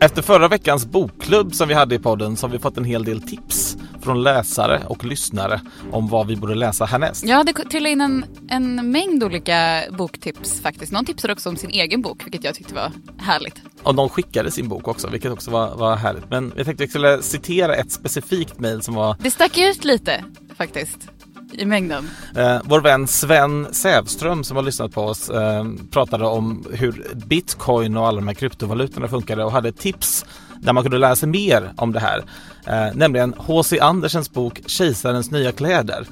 Efter 0.00 0.22
förra 0.22 0.48
veckans 0.48 0.86
bokklubb 0.86 1.54
som 1.54 1.68
vi 1.68 1.74
hade 1.74 1.94
i 1.94 1.98
podden 1.98 2.36
så 2.36 2.46
har 2.46 2.52
vi 2.52 2.58
fått 2.58 2.76
en 2.76 2.84
hel 2.84 3.04
del 3.04 3.22
tips 3.22 3.76
från 4.02 4.22
läsare 4.22 4.82
och 4.86 5.04
lyssnare 5.04 5.60
om 5.92 6.08
vad 6.08 6.26
vi 6.26 6.36
borde 6.36 6.54
läsa 6.54 6.84
härnäst. 6.84 7.24
Ja, 7.26 7.44
det 7.44 7.52
trillade 7.52 7.90
in 7.90 8.00
en, 8.00 8.24
en 8.48 8.90
mängd 8.90 9.24
olika 9.24 9.82
boktips 9.98 10.60
faktiskt. 10.60 10.92
Någon 10.92 11.04
tipsade 11.04 11.32
också 11.32 11.48
om 11.48 11.56
sin 11.56 11.70
egen 11.70 12.02
bok, 12.02 12.24
vilket 12.24 12.44
jag 12.44 12.54
tyckte 12.54 12.74
var 12.74 12.92
härligt. 13.18 13.54
Och 13.82 13.94
de 13.94 14.08
skickade 14.08 14.50
sin 14.50 14.68
bok 14.68 14.88
också, 14.88 15.08
vilket 15.08 15.32
också 15.32 15.50
var, 15.50 15.76
var 15.76 15.96
härligt. 15.96 16.30
Men 16.30 16.52
jag 16.56 16.66
tänkte 16.66 16.84
att 16.84 16.88
vi 16.88 16.90
skulle 16.90 17.22
citera 17.22 17.74
ett 17.74 17.92
specifikt 17.92 18.58
mejl 18.58 18.82
som 18.82 18.94
var... 18.94 19.16
Det 19.20 19.30
stack 19.30 19.58
ut 19.58 19.84
lite 19.84 20.24
faktiskt 20.56 21.08
i 21.56 21.66
mängden. 21.66 22.10
Eh, 22.36 22.60
vår 22.64 22.80
vän 22.80 23.06
Sven 23.06 23.66
Sävström 23.72 24.44
som 24.44 24.56
har 24.56 24.64
lyssnat 24.64 24.92
på 24.92 25.02
oss 25.02 25.30
eh, 25.30 25.64
pratade 25.90 26.26
om 26.26 26.66
hur 26.72 27.06
bitcoin 27.14 27.96
och 27.96 28.06
alla 28.06 28.16
de 28.16 28.28
här 28.28 28.34
kryptovalutorna 28.34 29.08
funkade 29.08 29.44
och 29.44 29.52
hade 29.52 29.72
tips 29.72 30.24
där 30.60 30.72
man 30.72 30.82
kunde 30.82 30.98
lära 30.98 31.16
sig 31.16 31.28
mer 31.28 31.72
om 31.76 31.92
det 31.92 32.00
här. 32.00 32.24
Eh, 32.66 32.94
nämligen 32.94 33.34
H.C. 33.38 33.80
Andersens 33.80 34.32
bok 34.32 34.60
Kejsarens 34.66 35.30
nya 35.30 35.52
kläder. 35.52 36.06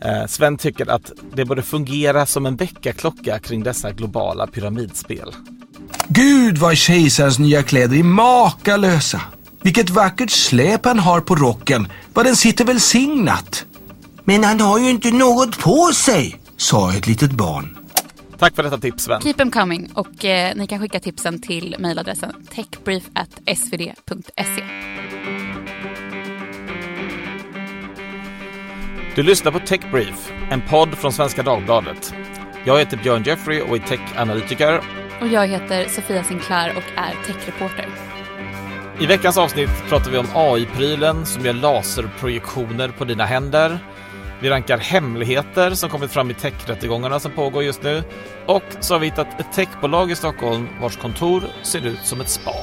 Eh, 0.00 0.26
Sven 0.26 0.56
tycker 0.56 0.90
att 0.90 1.12
det 1.34 1.44
borde 1.44 1.62
fungera 1.62 2.26
som 2.26 2.46
en 2.46 2.56
väckarklocka 2.56 3.38
kring 3.38 3.62
dessa 3.62 3.92
globala 3.92 4.46
pyramidspel. 4.46 5.34
Gud 6.08 6.58
vad 6.58 6.76
kejsarens 6.76 7.38
nya 7.38 7.62
kläder 7.62 7.98
är 7.98 8.02
makalösa! 8.02 9.20
Vilket 9.62 9.90
vackert 9.90 10.30
släp 10.30 10.84
han 10.84 10.98
har 10.98 11.20
på 11.20 11.34
rocken, 11.34 11.88
vad 12.14 12.26
den 12.26 12.36
sitter 12.36 12.64
välsignat. 12.64 13.65
Men 14.28 14.44
han 14.44 14.60
har 14.60 14.78
ju 14.78 14.90
inte 14.90 15.10
något 15.10 15.58
på 15.58 15.90
sig, 15.94 16.40
sa 16.56 16.92
ett 16.92 17.06
litet 17.06 17.32
barn. 17.32 17.78
Tack 18.38 18.54
för 18.54 18.62
detta 18.62 18.78
tips 18.78 19.04
Sven. 19.04 19.20
Keep 19.20 19.34
them 19.34 19.50
coming 19.50 19.90
och 19.94 20.24
eh, 20.24 20.56
ni 20.56 20.66
kan 20.66 20.80
skicka 20.80 21.00
tipsen 21.00 21.40
till 21.40 21.76
mejladressen 21.78 22.32
techbrief.svd.se. 22.54 24.64
Du 29.14 29.22
lyssnar 29.22 29.52
på 29.52 29.58
Techbrief, 29.58 30.32
en 30.50 30.60
podd 30.60 30.94
från 30.94 31.12
Svenska 31.12 31.42
Dagbladet. 31.42 32.14
Jag 32.64 32.78
heter 32.78 32.96
Björn 32.96 33.22
Jeffrey 33.22 33.60
och 33.60 33.76
är 33.76 33.80
techanalytiker. 33.80 34.80
Och 35.20 35.28
jag 35.28 35.46
heter 35.46 35.88
Sofia 35.88 36.24
Sinclair 36.24 36.76
och 36.76 36.98
är 36.98 37.14
techreporter. 37.26 37.88
I 39.00 39.06
veckans 39.06 39.38
avsnitt 39.38 39.70
pratar 39.88 40.10
vi 40.10 40.18
om 40.18 40.26
AI-prylen 40.34 41.26
som 41.26 41.44
gör 41.44 41.52
laserprojektioner 41.52 42.88
på 42.88 43.04
dina 43.04 43.24
händer. 43.24 43.78
Vi 44.40 44.50
rankar 44.50 44.78
hemligheter 44.78 45.70
som 45.70 45.90
kommit 45.90 46.10
fram 46.10 46.30
i 46.30 46.34
techrättegångarna 46.34 47.20
som 47.20 47.32
pågår 47.32 47.62
just 47.62 47.82
nu. 47.82 48.02
Och 48.46 48.62
så 48.80 48.94
har 48.94 48.98
vi 48.98 49.06
hittat 49.06 49.40
ett 49.40 49.52
techbolag 49.52 50.10
i 50.10 50.16
Stockholm 50.16 50.68
vars 50.80 50.96
kontor 50.96 51.44
ser 51.62 51.86
ut 51.86 52.04
som 52.04 52.20
ett 52.20 52.28
spa. 52.28 52.54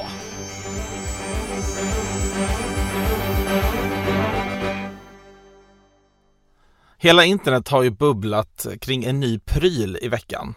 Hela 6.98 7.24
internet 7.24 7.68
har 7.68 7.82
ju 7.82 7.90
bubblat 7.90 8.66
kring 8.80 9.04
en 9.04 9.20
ny 9.20 9.38
pryl 9.38 9.98
i 10.02 10.08
veckan. 10.08 10.54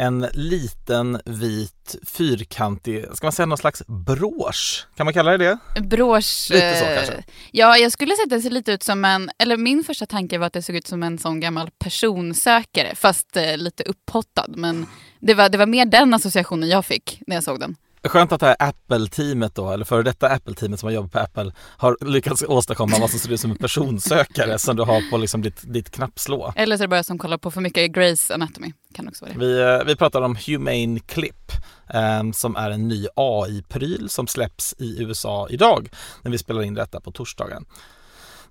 En 0.00 0.26
liten 0.32 1.20
vit 1.24 1.96
fyrkantig, 2.06 3.04
ska 3.14 3.26
man 3.26 3.32
säga 3.32 3.46
någon 3.46 3.58
slags 3.58 3.82
brosch? 3.86 4.86
Kan 4.96 5.06
man 5.06 5.14
kalla 5.14 5.38
det 5.38 5.58
det? 5.74 5.80
Brosch. 5.80 6.50
Lite 6.50 6.76
så 6.76 6.84
eh, 6.84 6.96
kanske. 6.96 7.24
Ja, 7.52 7.76
jag 7.76 7.92
skulle 7.92 8.14
säga 8.14 8.24
att 8.24 8.30
det 8.30 8.40
ser 8.40 8.50
lite 8.50 8.72
ut 8.72 8.82
som 8.82 9.04
en, 9.04 9.30
eller 9.38 9.56
min 9.56 9.84
första 9.84 10.06
tanke 10.06 10.38
var 10.38 10.46
att 10.46 10.52
det 10.52 10.62
såg 10.62 10.76
ut 10.76 10.86
som 10.86 11.02
en 11.02 11.18
sån 11.18 11.40
gammal 11.40 11.70
personsökare, 11.78 12.94
fast 12.94 13.36
eh, 13.36 13.56
lite 13.56 13.82
upphottad. 13.82 14.48
Men 14.48 14.86
det 15.18 15.34
var, 15.34 15.48
det 15.48 15.58
var 15.58 15.66
mer 15.66 15.84
den 15.84 16.14
associationen 16.14 16.68
jag 16.68 16.86
fick 16.86 17.22
när 17.26 17.36
jag 17.36 17.44
såg 17.44 17.60
den. 17.60 17.76
Skönt 18.04 18.32
att 18.32 18.40
det 18.40 18.46
här 18.46 18.56
Apple-teamet 18.58 19.54
då, 19.54 19.70
eller 19.70 19.84
före 19.84 20.02
detta 20.02 20.28
Apple-teamet 20.28 20.80
som 20.80 20.86
har 20.86 20.94
jobbat 20.94 21.12
på 21.12 21.18
Apple 21.18 21.52
har 21.76 21.96
lyckats 22.00 22.42
åstadkomma 22.42 22.96
vad 23.00 23.10
som 23.10 23.18
ser 23.18 23.32
ut 23.32 23.40
som 23.40 23.50
en 23.50 23.56
personsökare 23.56 24.58
som 24.58 24.76
du 24.76 24.82
har 24.82 25.10
på 25.10 25.16
liksom 25.16 25.42
ditt, 25.42 25.72
ditt 25.72 25.90
knappslå. 25.90 26.52
Eller 26.56 26.76
så 26.76 26.82
är 26.82 26.84
det 26.84 26.88
bara 26.88 26.96
jag 26.96 27.04
som 27.04 27.18
kollar 27.18 27.38
på 27.38 27.50
för 27.50 27.60
mycket 27.60 27.92
Grace 27.92 28.34
Anatomy. 28.34 28.72
Kan 28.94 29.08
också 29.08 29.24
vara 29.24 29.34
det. 29.34 29.38
Vi, 29.38 29.60
eh, 29.60 29.86
vi 29.86 29.96
pratar 29.96 30.22
om 30.22 30.36
Humane 30.46 31.00
Clip 31.00 31.52
eh, 31.94 32.30
som 32.32 32.56
är 32.56 32.70
en 32.70 32.88
ny 32.88 33.06
AI-pryl 33.16 34.08
som 34.08 34.26
släpps 34.26 34.74
i 34.78 35.02
USA 35.02 35.48
idag 35.50 35.90
när 36.22 36.30
vi 36.30 36.38
spelar 36.38 36.62
in 36.62 36.74
detta 36.74 37.00
på 37.00 37.12
torsdagen. 37.12 37.64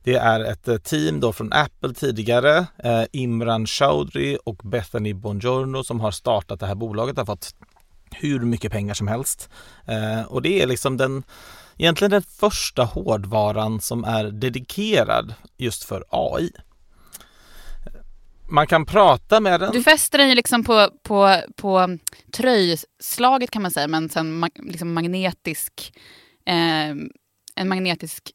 Det 0.03 0.15
är 0.15 0.39
ett 0.39 0.67
eh, 0.67 0.77
team 0.77 1.19
då 1.19 1.33
från 1.33 1.53
Apple 1.53 1.93
tidigare, 1.93 2.67
eh, 2.77 3.03
Imran 3.11 3.65
Chaudhry 3.65 4.37
och 4.45 4.61
Bethany 4.63 5.13
Bongiorno 5.13 5.83
som 5.83 5.99
har 5.99 6.11
startat 6.11 6.59
det 6.59 6.65
här 6.65 6.75
bolaget, 6.75 7.17
har 7.17 7.25
fått 7.25 7.55
hur 8.11 8.39
mycket 8.39 8.71
pengar 8.71 8.93
som 8.93 9.07
helst. 9.07 9.49
Eh, 9.87 10.21
och 10.21 10.41
det 10.41 10.61
är 10.61 10.67
liksom 10.67 10.97
den 10.97 11.23
egentligen 11.77 12.11
den 12.11 12.21
första 12.21 12.83
hårdvaran 12.83 13.81
som 13.81 14.03
är 14.03 14.23
dedikerad 14.23 15.33
just 15.57 15.83
för 15.83 16.03
AI. 16.09 16.51
Man 18.51 18.67
kan 18.67 18.85
prata 18.85 19.39
med 19.39 19.59
den. 19.59 19.71
Du 19.71 19.83
fäster 19.83 20.17
den 20.17 20.29
ju 20.29 20.35
liksom 20.35 20.63
på, 20.63 20.89
på, 21.03 21.41
på 21.55 21.97
tröjslaget 22.33 23.51
kan 23.51 23.61
man 23.61 23.71
säga, 23.71 23.87
men 23.87 24.09
sen 24.09 24.43
ma- 24.43 24.71
liksom 24.71 24.93
magnetisk, 24.93 25.93
eh, 26.45 26.89
en 27.55 27.67
magnetisk 27.67 28.31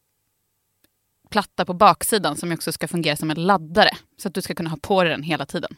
platta 1.31 1.65
på 1.65 1.75
baksidan 1.75 2.37
som 2.37 2.53
också 2.53 2.73
ska 2.73 2.89
fungera 2.89 3.17
som 3.17 3.31
en 3.31 3.47
laddare. 3.47 3.91
Så 4.17 4.29
att 4.29 4.35
du 4.35 4.43
ska 4.43 4.55
kunna 4.55 4.71
ha 4.71 4.77
på 4.83 5.03
dig 5.03 5.11
den 5.13 5.23
hela 5.23 5.47
tiden. 5.47 5.77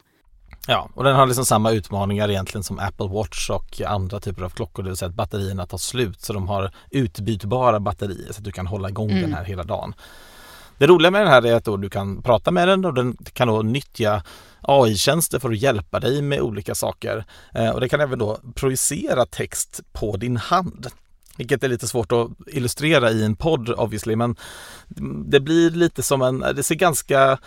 Ja, 0.69 0.89
och 0.93 1.03
den 1.03 1.15
har 1.15 1.25
liksom 1.25 1.45
samma 1.45 1.71
utmaningar 1.71 2.29
egentligen 2.29 2.63
som 2.63 2.79
Apple 2.79 3.07
Watch 3.07 3.49
och 3.49 3.81
andra 3.81 4.19
typer 4.19 4.43
av 4.43 4.49
klockor, 4.49 4.83
det 4.83 4.89
vill 4.89 4.97
säga 4.97 5.09
att 5.09 5.15
batterierna 5.15 5.65
tar 5.65 5.77
slut 5.77 6.21
så 6.21 6.33
de 6.33 6.47
har 6.47 6.71
utbytbara 6.91 7.79
batterier 7.79 8.31
så 8.33 8.37
att 8.37 8.43
du 8.43 8.51
kan 8.51 8.67
hålla 8.67 8.89
igång 8.89 9.09
Mm. 9.11 9.21
den 9.21 9.33
här 9.33 9.43
hela 9.43 9.63
dagen. 9.63 9.93
Det 10.77 10.87
roliga 10.87 11.11
med 11.11 11.21
den 11.21 11.27
här 11.27 11.45
är 11.45 11.55
att 11.55 11.81
du 11.81 11.89
kan 11.89 12.21
prata 12.21 12.51
med 12.51 12.67
den 12.67 12.85
och 12.85 12.93
den 12.93 13.17
kan 13.33 13.47
då 13.47 13.61
nyttja 13.61 14.23
AI-tjänster 14.61 15.39
för 15.39 15.49
att 15.51 15.57
hjälpa 15.57 15.99
dig 15.99 16.21
med 16.21 16.41
olika 16.41 16.75
saker. 16.75 17.25
Eh, 17.53 17.69
och 17.69 17.81
det 17.81 17.89
kan 17.89 18.01
även 18.01 18.19
då 18.19 18.37
projicera 18.55 19.25
text 19.25 19.81
på 19.93 20.17
din 20.17 20.37
hand. 20.37 20.87
Vilket 21.37 21.63
är 21.63 21.67
lite 21.67 21.87
svårt 21.87 22.11
att 22.11 22.27
illustrera 22.47 23.11
i 23.11 23.23
en 23.23 23.35
podd 23.35 23.69
obviously 23.69 24.15
men 24.15 24.35
det 25.25 25.39
blir 25.39 25.69
lite 25.69 26.03
som 26.03 26.21
en, 26.21 26.39
det 26.39 26.63
ser 26.63 26.75
ganska 26.75 27.37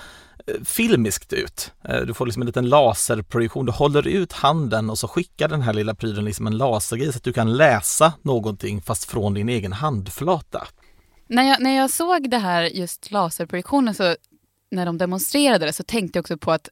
filmiskt 0.65 1.33
ut. 1.33 1.73
Eh, 1.85 2.01
du 2.01 2.15
får 2.15 2.27
liksom 2.27 2.43
en 2.43 2.47
liten 2.47 2.69
laserprojektion, 2.69 3.67
du 3.67 3.73
håller 3.73 4.07
ut 4.07 4.33
handen 4.33 4.91
och 4.91 4.99
så 4.99 5.09
skickar 5.09 5.49
den 5.49 5.63
här 5.63 5.73
lilla 5.73 5.95
prylen 5.95 6.25
liksom 6.25 6.47
en 6.47 6.57
lasergrej 6.57 7.13
så 7.13 7.17
att 7.17 7.25
du 7.25 7.33
kan 7.33 7.57
läsa 7.57 8.13
någonting 8.23 8.83
fast 8.83 9.11
från 9.11 9.35
din 9.35 9.49
egen 9.49 9.73
handflata. 9.73 10.67
När 11.27 11.43
jag, 11.43 11.61
när 11.61 11.77
jag 11.77 11.91
såg 11.91 12.31
det 12.31 12.39
här 12.39 12.63
just 12.63 13.11
laserprojektionen, 13.11 13.95
så, 13.95 14.17
när 14.71 14.87
de 14.87 14.99
demonstrerade 14.99 15.67
det, 15.67 15.73
så 15.73 15.83
tänkte 15.83 16.17
jag 16.17 16.23
också 16.23 16.39
på 16.39 16.53
att 16.53 16.69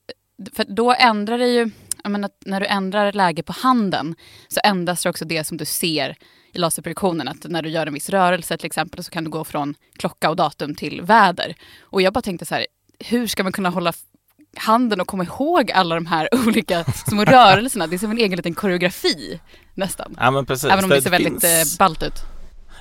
för 0.55 0.65
då 0.65 0.95
ändrar 0.99 1.39
det 1.39 1.49
ju, 1.49 1.71
jag 2.03 2.11
menar, 2.11 2.31
när 2.47 2.61
du 2.61 2.67
ändrar 2.67 3.13
läge 3.13 3.43
på 3.43 3.53
handen 3.53 4.15
så 4.49 4.61
ändras 4.65 5.03
det 5.03 5.11
också 5.11 5.25
det 5.25 5.45
som 5.45 5.57
du 5.57 5.65
ser 5.65 6.17
i 6.53 6.59
laserprojektionen. 6.59 7.29
Att 7.29 7.45
när 7.45 7.63
du 7.63 7.69
gör 7.69 7.87
en 7.87 7.95
viss 7.95 8.11
rörelse 8.11 8.57
till 8.57 8.67
exempel 8.67 9.05
så 9.05 9.11
kan 9.11 9.25
du 9.25 9.31
gå 9.31 9.45
från 9.45 9.75
klocka 9.99 10.31
och 10.31 10.37
datum 10.37 10.75
till 10.75 11.03
väder. 11.03 11.55
Och 11.81 12.03
jag 12.03 12.13
bara 12.13 12.23
tänkte 12.23 12.47
så 12.47 12.55
här, 12.55 12.67
hur 13.05 13.27
ska 13.27 13.43
man 13.43 13.53
kunna 13.53 13.69
hålla 13.71 13.93
handen 14.57 15.01
och 15.01 15.07
komma 15.07 15.25
ihåg 15.25 15.71
alla 15.73 15.95
de 15.95 16.07
här 16.07 16.29
olika 16.47 16.85
små 16.85 17.25
rörelserna? 17.25 17.87
Det 17.87 17.97
är 17.97 17.99
som 17.99 18.11
en 18.11 18.19
egen 18.19 18.37
liten 18.37 18.55
koreografi 18.55 19.41
nästan. 19.75 20.15
Ja 20.21 20.31
men 20.31 20.47
precis. 20.47 20.71
Även 20.71 20.85
om 20.85 20.91
det 20.91 21.03
ser 21.03 21.11
väldigt 21.11 21.41
finns- 21.43 21.75
eh, 21.75 21.79
ballt 21.79 22.03
ut. 22.03 22.15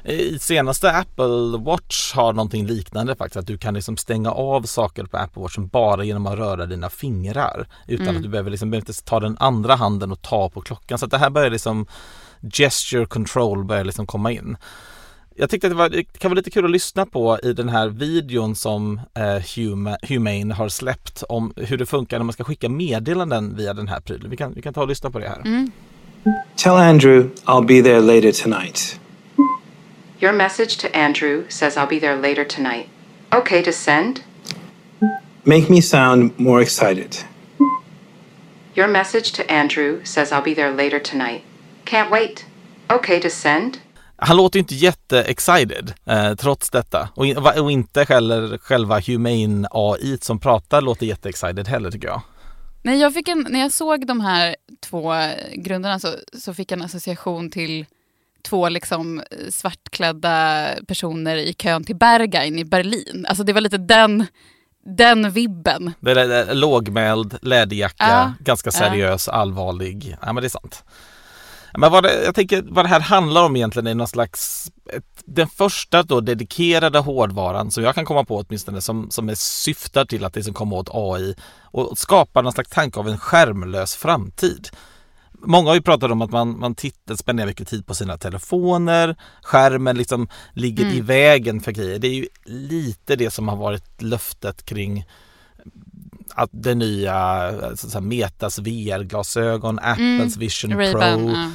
I 0.05 0.39
senaste 0.39 0.91
Apple 0.91 1.57
Watch 1.65 2.13
har 2.13 2.33
någonting 2.33 2.67
liknande 2.67 3.15
faktiskt. 3.15 3.37
Att 3.37 3.47
du 3.47 3.57
kan 3.57 3.73
liksom 3.73 3.97
stänga 3.97 4.31
av 4.31 4.61
saker 4.63 5.03
på 5.05 5.17
Apple 5.17 5.41
Watchen 5.41 5.67
bara 5.67 6.03
genom 6.03 6.27
att 6.27 6.37
röra 6.37 6.65
dina 6.65 6.89
fingrar. 6.89 7.67
Utan 7.87 8.05
Mm. 8.07 8.17
att 8.17 8.23
du 8.23 8.29
behöver, 8.29 8.51
liksom, 8.51 8.71
behöver 8.71 8.89
inte 8.89 9.03
ta 9.05 9.19
den 9.19 9.37
andra 9.39 9.75
handen 9.75 10.11
och 10.11 10.21
ta 10.21 10.49
på 10.49 10.61
klockan. 10.61 10.97
Så 10.97 11.05
det 11.05 11.17
här 11.17 11.29
börjar 11.29 11.49
liksom 11.49 11.85
gesture 12.53 13.05
control 13.05 13.65
börjar 13.65 13.83
liksom 13.83 14.07
komma 14.07 14.31
in. 14.31 14.57
Jag 15.39 15.49
tyckte 15.49 15.67
att 15.67 15.71
det, 15.71 15.77
var, 15.77 15.89
det 15.89 16.03
kan 16.03 16.31
vara 16.31 16.35
lite 16.35 16.49
kul 16.49 16.65
att 16.65 16.71
lyssna 16.71 17.05
på 17.05 17.39
i 17.43 17.53
den 17.53 17.69
här 17.69 17.87
videon 17.87 18.55
som 18.55 19.01
eh, 19.15 19.55
Huma, 19.55 19.97
Humane 20.01 20.53
har 20.53 20.69
släppt 20.69 21.23
om 21.29 21.53
hur 21.55 21.77
det 21.77 21.85
funkar 21.85 22.17
när 22.17 22.23
man 22.23 22.33
ska 22.33 22.43
skicka 22.43 22.69
meddelanden 22.69 23.55
via 23.55 23.73
den 23.73 23.87
här 23.87 23.99
prylen. 23.99 24.29
Vi 24.29 24.37
kan, 24.37 24.53
vi 24.53 24.61
kan 24.61 24.73
ta 24.73 24.81
och 24.81 24.87
lyssna 24.87 25.11
på 25.11 25.19
det 25.19 25.29
här. 25.29 25.41
Mm. 25.45 25.71
Tell 26.55 26.73
Andrew 26.73 27.29
I'll 27.45 27.65
be 27.65 27.81
there 27.81 28.01
later 28.01 28.31
tonight. 28.31 28.99
Your 30.21 30.33
message 30.33 30.77
to 30.77 30.87
Andrew 30.97 31.43
says 31.49 31.77
I'll 31.77 31.89
be 31.89 31.99
there 31.99 32.21
later 32.21 32.45
tonight. 32.45 32.89
Okay 33.35 33.63
to 33.63 33.71
send? 33.71 34.19
Make 35.43 35.69
me 35.69 35.81
sound 35.81 36.31
more 36.37 36.61
excited. 36.61 37.15
Your 38.75 38.87
message 38.87 39.31
to 39.31 39.51
Andrew 39.51 39.99
says 40.03 40.31
I'll 40.31 40.43
be 40.43 40.55
there 40.55 40.73
later 40.75 40.99
tonight. 40.99 41.41
Can't 41.85 42.11
wait. 42.11 42.45
Okay 42.89 43.19
to 43.19 43.29
send? 43.29 43.79
Han 44.17 44.37
låter 44.37 44.57
ju 44.57 44.59
inte 44.59 44.75
jätte-excited 44.75 45.93
eh, 46.05 46.35
trots 46.35 46.69
detta. 46.69 47.09
Och, 47.13 47.25
och 47.57 47.71
inte 47.71 48.03
heller 48.03 48.57
själva 48.57 48.99
Humane 48.99 49.67
AI 49.71 50.17
som 50.21 50.39
pratar 50.39 50.81
låter 50.81 51.05
jätte-excited 51.05 51.67
heller 51.67 51.91
tycker 51.91 52.07
jag. 52.07 52.21
Nej, 52.83 52.99
jag 52.99 53.13
fick 53.13 53.27
en, 53.27 53.47
när 53.49 53.59
jag 53.59 53.71
såg 53.71 54.07
de 54.07 54.21
här 54.21 54.55
två 54.81 55.13
grunderna 55.55 55.99
så, 55.99 56.07
så 56.33 56.53
fick 56.53 56.71
jag 56.71 56.79
en 56.79 56.85
association 56.85 57.49
till 57.49 57.85
två 58.41 58.69
liksom 58.69 59.21
svartklädda 59.49 60.67
personer 60.87 61.35
i 61.35 61.53
kön 61.53 61.83
till 61.83 61.95
Berghain 61.95 62.59
i 62.59 62.65
Berlin. 62.65 63.25
Alltså 63.29 63.43
det 63.43 63.53
var 63.53 63.61
lite 63.61 63.77
den, 63.77 64.25
den 64.85 65.31
vibben. 65.31 65.93
Det 65.99 66.11
är 66.11 66.53
lågmäld, 66.53 67.37
läderjacka, 67.41 67.95
Ja, 68.07 68.33
ganska 68.39 68.71
seriös, 68.71 69.27
allvarlig. 69.27 70.17
Ja 70.21 70.33
men 70.33 70.41
det 70.41 70.47
är 70.47 70.49
sant. 70.49 70.83
Men 71.77 71.91
vad 71.91 72.03
det, 72.03 72.23
jag 72.23 72.35
tänker 72.35 72.63
vad 72.67 72.85
det 72.85 72.89
här 72.89 72.99
handlar 72.99 73.43
om 73.43 73.55
egentligen 73.55 73.87
är 73.87 73.95
någon 73.95 74.07
slags 74.07 74.71
Den 75.25 75.47
första 75.47 76.03
då 76.03 76.21
dedikerade 76.21 76.99
hårdvaran 76.99 77.71
som 77.71 77.83
jag 77.83 77.95
kan 77.95 78.05
komma 78.05 78.25
på 78.25 78.37
åtminstone 78.37 78.81
som, 78.81 79.11
som 79.11 79.29
är 79.29 79.35
syftar 79.35 80.05
till 80.05 80.25
att 80.25 80.35
liksom 80.35 80.53
komma 80.53 80.75
åt 80.75 80.89
AI 80.91 81.35
och 81.61 81.97
skapa 81.97 82.41
någon 82.41 82.51
slags 82.51 82.69
tanke 82.69 82.99
av 82.99 83.07
en 83.07 83.17
skärmlös 83.17 83.95
framtid. 83.95 84.69
Många 85.31 85.69
har 85.69 85.75
ju 85.75 85.81
pratat 85.81 86.11
om 86.11 86.21
att 86.21 86.31
man, 86.31 86.59
man 86.59 86.75
tittar, 86.75 87.15
spenderar 87.15 87.47
mycket 87.47 87.67
tid 87.67 87.87
på 87.87 87.95
sina 87.95 88.17
telefoner, 88.17 89.15
skärmen 89.41 89.97
liksom 89.97 90.27
ligger 90.53 90.85
i 90.85 91.01
vägen 91.01 91.61
för 91.61 91.71
grejer. 91.71 91.99
Det 91.99 92.07
är 92.07 92.13
ju 92.13 92.27
lite 92.45 93.15
det 93.15 93.31
som 93.31 93.47
har 93.47 93.55
varit 93.55 94.01
löftet 94.01 94.65
kring 94.65 95.05
att 96.37 96.49
det 96.53 96.75
nya, 96.75 97.15
alltså 97.15 97.89
så 97.89 98.01
Metas 98.01 98.59
VR-glasögon, 98.59 99.79
Apples 99.79 100.37
Vision 100.37 100.71
Ray-Ban, 100.73 101.17
Pro. 101.17 101.31
ja. 101.31 101.51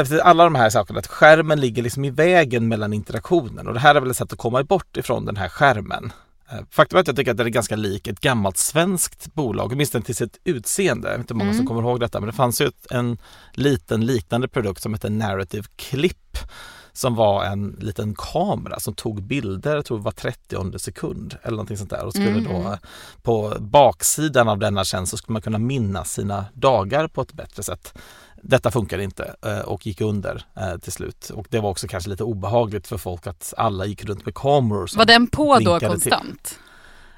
Efter 0.00 0.18
alla 0.18 0.44
de 0.44 0.54
här 0.54 0.70
sakerna, 0.70 0.98
att 0.98 1.06
skärmen 1.06 1.60
ligger 1.60 1.82
liksom 1.82 2.04
i 2.04 2.10
vägen 2.10 2.68
mellan 2.68 2.92
interaktionen 2.92 3.68
och 3.68 3.74
det 3.74 3.80
här 3.80 3.94
är 3.94 4.00
väl 4.00 4.10
ett 4.10 4.16
sätt 4.16 4.32
att 4.32 4.38
komma 4.38 4.62
bort 4.62 4.96
ifrån 4.96 5.24
den 5.24 5.36
här 5.36 5.48
skärmen. 5.48 6.12
Eh, 6.50 6.58
Faktum 6.70 6.96
är 6.96 7.00
att 7.00 7.06
jag 7.06 7.16
tycker 7.16 7.30
att 7.30 7.36
det 7.36 7.42
är 7.42 7.48
ganska 7.48 7.76
lik 7.76 8.06
ett 8.06 8.20
gammalt 8.20 8.56
svenskt 8.56 9.34
bolag, 9.34 9.72
åtminstone 9.72 10.04
till 10.04 10.16
sitt 10.16 10.40
utseende. 10.44 11.08
Jag 11.08 11.12
vet 11.12 11.24
inte 11.24 11.34
många 11.34 11.54
som 11.54 11.66
kommer 11.66 11.82
ihåg 11.82 12.00
detta, 12.00 12.20
men 12.20 12.26
det 12.26 12.32
fanns 12.32 12.60
ju 12.60 12.70
en 12.90 13.18
liten 13.52 14.06
liknande 14.06 14.48
produkt 14.48 14.82
som 14.82 14.92
hette 14.92 15.10
Narrative 15.10 15.64
Clip 15.76 16.38
som 16.92 17.14
var 17.14 17.44
en 17.44 17.76
liten 17.80 18.14
kamera 18.14 18.80
som 18.80 18.94
tog 18.94 19.22
bilder, 19.22 19.74
jag 19.74 19.84
tror 19.84 19.98
det 19.98 20.04
var 20.04 20.12
30 20.12 20.78
sekund 20.78 21.36
eller 21.42 21.56
någonting 21.56 21.76
sånt 21.76 21.90
där 21.90 22.04
och 22.04 22.12
skulle 22.12 22.40
då 22.40 22.78
på 23.22 23.56
baksidan 23.60 24.48
av 24.48 24.58
denna 24.58 24.84
tjänst 24.84 25.10
så 25.10 25.16
skulle 25.16 25.32
man 25.32 25.42
kunna 25.42 25.58
minnas 25.58 26.12
sina 26.12 26.44
dagar 26.54 27.08
på 27.08 27.22
ett 27.22 27.32
bättre 27.32 27.62
sätt. 27.62 27.98
Detta 28.42 28.70
funkade 28.70 29.04
inte 29.04 29.34
eh, 29.42 29.58
och 29.58 29.86
gick 29.86 30.00
under 30.00 30.44
eh, 30.56 30.78
till 30.78 30.92
slut 30.92 31.30
och 31.30 31.46
det 31.50 31.60
var 31.60 31.70
också 31.70 31.88
kanske 31.88 32.10
lite 32.10 32.24
obehagligt 32.24 32.86
för 32.86 32.98
folk 32.98 33.26
att 33.26 33.54
alla 33.56 33.86
gick 33.86 34.04
runt 34.04 34.24
med 34.24 34.34
kameror. 34.34 34.96
Var 34.96 35.04
den 35.04 35.26
på 35.26 35.58
då 35.58 35.78
blinkade 35.78 36.00
till. 36.00 36.12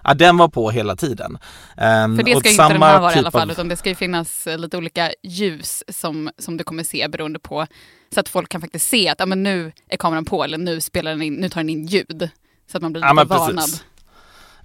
Ja, 0.05 0.15
den 0.15 0.37
var 0.37 0.49
på 0.49 0.71
hela 0.71 0.97
tiden. 0.97 1.39
Ehm, 1.77 2.17
För 2.17 2.23
det 2.23 2.35
och 2.35 2.41
ska 2.41 2.49
ju 2.49 2.53
inte 2.55 2.69
den 2.69 2.83
här 2.83 3.01
vara 3.01 3.11
i 3.11 3.15
typ 3.15 3.19
alla 3.21 3.31
fall, 3.31 3.43
av- 3.43 3.51
utan 3.53 3.69
det 3.69 3.77
ska 3.77 3.89
ju 3.89 3.95
finnas 3.95 4.47
eh, 4.47 4.59
lite 4.59 4.77
olika 4.77 5.11
ljus 5.23 5.85
som, 5.89 6.31
som 6.39 6.57
du 6.57 6.65
kommer 6.65 6.83
se 6.83 7.09
beroende 7.09 7.39
på, 7.39 7.67
så 8.15 8.21
att 8.21 8.29
folk 8.29 8.49
kan 8.49 8.61
faktiskt 8.61 8.89
se 8.89 9.09
att 9.09 9.21
ah, 9.21 9.27
men 9.27 9.43
nu 9.43 9.73
är 9.89 9.97
kameran 9.97 10.25
på 10.25 10.45
eller 10.45 10.59
nu, 10.59 10.81
spelar 10.81 11.11
den 11.11 11.23
in, 11.23 11.35
nu 11.35 11.49
tar 11.49 11.61
den 11.61 11.69
in 11.71 11.87
ljud. 11.87 12.29
Så 12.71 12.77
att 12.77 12.83
man 12.83 12.93
blir 12.93 13.03
Ja, 13.03 13.13
lite 13.13 13.25
varnad. 13.27 13.57
precis. 13.57 13.85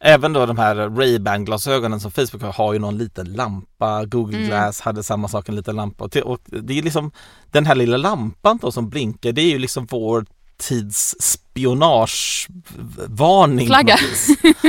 Även 0.01 0.33
då 0.33 0.45
de 0.45 0.57
här 0.57 0.75
Ray-Ban 0.75 1.45
glasögonen 1.45 1.99
som 1.99 2.11
Facebook 2.11 2.41
har, 2.43 2.53
har 2.53 2.73
ju 2.73 2.79
någon 2.79 2.97
liten 2.97 3.33
lampa. 3.33 4.05
Google 4.05 4.37
Mm. 4.37 4.47
Glass 4.49 4.81
hade 4.81 5.03
samma 5.03 5.27
sak, 5.27 5.49
en 5.49 5.55
liten 5.55 5.75
lampa. 5.75 6.03
Och, 6.03 6.17
och 6.17 6.39
det 6.45 6.77
är 6.79 6.83
liksom 6.83 7.11
den 7.51 7.65
här 7.65 7.75
lilla 7.75 7.97
lampan 7.97 8.59
då 8.61 8.71
som 8.71 8.89
blinkar, 8.89 9.31
det 9.31 9.41
är 9.41 9.49
ju 9.51 9.57
liksom 9.59 9.85
vår 9.85 10.25
tids 10.59 11.15
spionagevarning. 11.19 13.67
på 13.67 13.73
Flagga. 13.73 13.97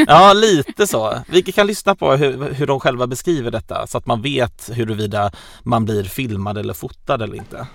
Ja, 0.06 0.32
lite 0.32 0.86
så. 0.86 1.22
Vi 1.28 1.42
kan 1.42 1.66
lyssna 1.66 1.94
på 1.94 2.12
hur, 2.12 2.54
hur 2.54 2.66
de 2.66 2.80
själva 2.80 3.06
beskriver 3.06 3.50
detta 3.50 3.86
så 3.86 3.98
att 3.98 4.06
man 4.06 4.22
vet 4.22 4.70
huruvida 4.74 5.32
man 5.62 5.84
blir 5.84 6.04
filmad 6.04 6.58
eller 6.58 6.74
fotad 6.74 7.22
eller 7.22 7.36
inte. 7.36 7.66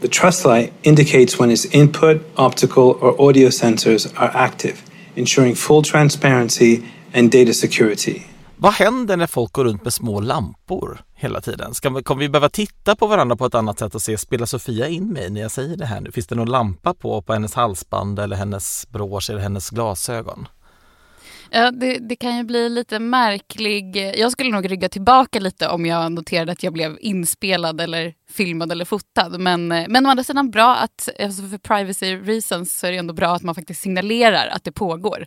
The 0.00 0.08
trust 0.08 0.44
light 0.44 0.72
indicates 0.82 1.40
when 1.40 1.50
its 1.50 1.64
input, 1.64 2.22
optical, 2.36 2.84
or 2.84 3.28
audio 3.28 3.50
sensors 3.50 4.06
are 4.14 4.30
active, 4.34 4.74
ensuring 5.14 5.56
full 5.56 5.84
transparency 5.84 6.80
and 7.14 7.30
data 7.30 7.52
security. 7.52 8.22
Vad 8.56 8.72
händer 8.72 9.16
när 9.16 9.26
folk 9.26 9.52
går 9.52 9.64
runt 9.64 9.84
med 9.84 9.92
små 9.92 10.20
lampor 10.20 11.04
hela 11.14 11.40
tiden? 11.40 11.74
Ska 11.74 12.02
kommer 12.02 12.20
vi 12.20 12.28
behöva 12.28 12.48
titta 12.48 12.96
på 12.96 13.06
varandra 13.06 13.36
på 13.36 13.46
ett 13.46 13.54
annat 13.54 13.78
sätt 13.78 13.94
och 13.94 14.02
se, 14.02 14.18
spelar 14.18 14.46
Sofia 14.46 14.88
in 14.88 15.12
mig 15.12 15.30
när 15.30 15.40
jag 15.40 15.50
säger 15.50 15.76
det 15.76 15.86
här 15.86 16.00
nu? 16.00 16.12
Finns 16.12 16.26
det 16.26 16.34
någon 16.34 16.50
lampa 16.50 16.94
på, 16.94 17.22
på 17.22 17.32
hennes 17.32 17.54
halsband 17.54 18.18
eller 18.18 18.36
hennes 18.36 18.88
brosch 18.88 19.30
eller 19.30 19.40
hennes 19.40 19.70
glasögon? 19.70 20.48
Ja, 21.50 21.70
det, 21.70 21.98
det 21.98 22.16
kan 22.16 22.36
ju 22.36 22.44
bli 22.44 22.68
lite 22.68 22.98
märklig. 22.98 23.96
Jag 23.96 24.32
skulle 24.32 24.50
nog 24.50 24.70
rygga 24.70 24.88
tillbaka 24.88 25.40
lite 25.40 25.68
om 25.68 25.86
jag 25.86 26.12
noterade 26.12 26.52
att 26.52 26.62
jag 26.62 26.72
blev 26.72 26.96
inspelad 27.00 27.80
eller 27.80 28.14
filmad 28.30 28.72
eller 28.72 28.84
fotad. 28.84 29.40
Men, 29.40 29.68
men 29.68 30.06
å 30.06 30.10
andra 30.10 30.24
sidan 30.24 30.50
bra 30.50 30.76
att, 30.76 31.08
alltså 31.20 31.42
för 31.42 31.58
privacy 31.58 32.16
reasons 32.16 32.78
så 32.78 32.86
är 32.86 32.92
det 32.92 32.98
ändå 32.98 33.14
bra 33.14 33.34
att 33.34 33.42
man 33.42 33.54
faktiskt 33.54 33.80
signalerar 33.80 34.46
att 34.46 34.64
det 34.64 34.72
pågår. 34.72 35.26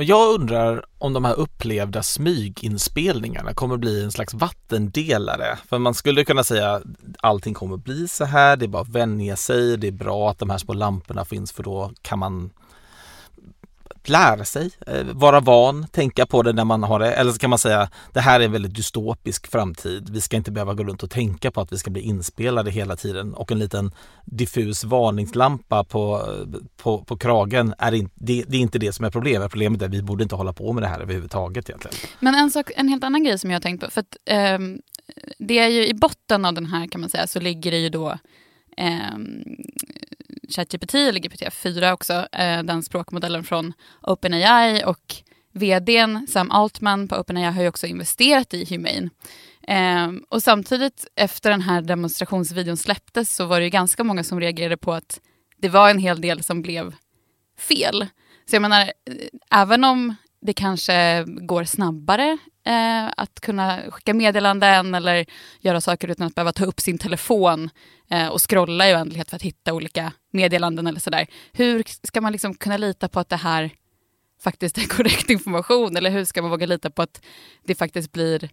Men 0.00 0.06
jag 0.06 0.34
undrar 0.34 0.84
om 0.98 1.12
de 1.12 1.24
här 1.24 1.34
upplevda 1.34 2.02
smyginspelningarna 2.02 3.54
kommer 3.54 3.76
bli 3.76 4.04
en 4.04 4.12
slags 4.12 4.34
vattendelare. 4.34 5.58
För 5.68 5.78
man 5.78 5.94
skulle 5.94 6.24
kunna 6.24 6.44
säga 6.44 6.80
allting 7.18 7.54
kommer 7.54 7.76
bli 7.76 8.08
så 8.08 8.24
här, 8.24 8.56
det 8.56 8.64
är 8.64 8.68
bara 8.68 8.82
att 8.82 8.88
vänja 8.88 9.36
sig, 9.36 9.76
det 9.76 9.88
är 9.88 9.92
bra 9.92 10.30
att 10.30 10.38
de 10.38 10.50
här 10.50 10.58
små 10.58 10.74
lamporna 10.74 11.24
finns 11.24 11.52
för 11.52 11.62
då 11.62 11.92
kan 12.02 12.18
man 12.18 12.50
lära 14.04 14.44
sig, 14.44 14.70
eh, 14.86 15.04
vara 15.04 15.40
van, 15.40 15.86
tänka 15.86 16.26
på 16.26 16.42
det 16.42 16.52
när 16.52 16.64
man 16.64 16.82
har 16.82 16.98
det. 16.98 17.12
Eller 17.12 17.32
så 17.32 17.38
kan 17.38 17.50
man 17.50 17.58
säga 17.58 17.90
det 18.12 18.20
här 18.20 18.40
är 18.40 18.44
en 18.44 18.52
väldigt 18.52 18.74
dystopisk 18.74 19.50
framtid. 19.50 20.08
Vi 20.10 20.20
ska 20.20 20.36
inte 20.36 20.50
behöva 20.50 20.74
gå 20.74 20.84
runt 20.84 21.02
och 21.02 21.10
tänka 21.10 21.50
på 21.50 21.60
att 21.60 21.72
vi 21.72 21.78
ska 21.78 21.90
bli 21.90 22.02
inspelade 22.02 22.70
hela 22.70 22.96
tiden 22.96 23.34
och 23.34 23.52
en 23.52 23.58
liten 23.58 23.92
diffus 24.24 24.84
varningslampa 24.84 25.84
på, 25.84 26.26
eh, 26.28 26.60
på, 26.76 27.04
på 27.04 27.16
kragen 27.16 27.74
är 27.78 27.92
in, 27.94 28.10
det, 28.14 28.44
det 28.48 28.56
är 28.56 28.60
inte 28.60 28.78
det 28.78 28.92
som 28.92 29.04
är 29.04 29.10
problemet. 29.10 29.50
Problemet 29.50 29.82
är 29.82 29.86
att 29.86 29.94
vi 29.94 30.02
borde 30.02 30.22
inte 30.22 30.34
hålla 30.34 30.52
på 30.52 30.72
med 30.72 30.82
det 30.82 30.88
här 30.88 31.00
överhuvudtaget 31.00 31.68
egentligen. 31.68 31.96
Men 32.20 32.34
en, 32.34 32.50
sak, 32.50 32.70
en 32.76 32.88
helt 32.88 33.04
annan 33.04 33.24
grej 33.24 33.38
som 33.38 33.50
jag 33.50 33.56
har 33.56 33.62
tänkt 33.62 33.84
på. 33.84 33.90
För 33.90 34.00
att, 34.00 34.16
eh, 34.24 34.58
det 35.38 35.58
är 35.58 35.68
ju 35.68 35.86
i 35.86 35.94
botten 35.94 36.44
av 36.44 36.54
den 36.54 36.66
här 36.66 36.86
kan 36.86 37.00
man 37.00 37.10
säga 37.10 37.26
så 37.26 37.40
ligger 37.40 37.70
det 37.70 37.78
ju 37.78 37.88
då 37.88 38.18
eh, 38.76 39.18
ChatGPT 40.50 40.94
eller 40.94 41.20
GPT-4 41.20 41.92
också, 41.92 42.26
eh, 42.32 42.62
den 42.62 42.82
språkmodellen 42.82 43.44
från 43.44 43.72
OpenAI 44.02 44.84
och 44.84 45.14
vdn 45.52 46.26
Sam 46.28 46.50
Altman 46.50 47.08
på 47.08 47.16
OpenAI 47.16 47.44
har 47.44 47.62
ju 47.62 47.68
också 47.68 47.86
investerat 47.86 48.54
i 48.54 48.64
Humane. 48.64 49.10
Eh, 49.68 50.12
och 50.28 50.42
samtidigt 50.42 51.06
efter 51.16 51.50
den 51.50 51.60
här 51.60 51.82
demonstrationsvideon 51.82 52.76
släpptes 52.76 53.34
så 53.34 53.46
var 53.46 53.58
det 53.58 53.64
ju 53.64 53.70
ganska 53.70 54.04
många 54.04 54.24
som 54.24 54.40
reagerade 54.40 54.76
på 54.76 54.92
att 54.92 55.20
det 55.56 55.68
var 55.68 55.90
en 55.90 55.98
hel 55.98 56.20
del 56.20 56.42
som 56.42 56.62
blev 56.62 56.94
fel. 57.58 58.06
Så 58.50 58.56
jag 58.56 58.62
menar, 58.62 58.82
eh, 58.82 59.60
även 59.60 59.84
om 59.84 60.14
det 60.42 60.52
kanske 60.52 61.24
går 61.26 61.64
snabbare 61.64 62.38
eh, 62.66 63.06
att 63.16 63.40
kunna 63.40 63.80
skicka 63.90 64.14
meddelanden 64.14 64.94
eller 64.94 65.26
göra 65.60 65.80
saker 65.80 66.08
utan 66.08 66.26
att 66.26 66.34
behöva 66.34 66.52
ta 66.52 66.64
upp 66.64 66.80
sin 66.80 66.98
telefon 66.98 67.70
eh, 68.10 68.28
och 68.28 68.50
scrolla 68.50 68.90
i 68.90 68.94
oändlighet 68.94 69.30
för 69.30 69.36
att 69.36 69.42
hitta 69.42 69.72
olika 69.72 70.12
meddelanden 70.30 70.86
eller 70.86 71.00
sådär. 71.00 71.26
Hur 71.52 71.84
ska 72.06 72.20
man 72.20 72.32
liksom 72.32 72.54
kunna 72.54 72.76
lita 72.76 73.08
på 73.08 73.20
att 73.20 73.28
det 73.28 73.36
här 73.36 73.70
faktiskt 74.42 74.78
är 74.78 74.82
korrekt 74.96 75.30
information 75.30 75.96
eller 75.96 76.10
hur 76.10 76.24
ska 76.24 76.42
man 76.42 76.50
våga 76.50 76.66
lita 76.66 76.90
på 76.90 77.02
att 77.02 77.22
det 77.64 77.74
faktiskt 77.74 78.12
blir 78.12 78.50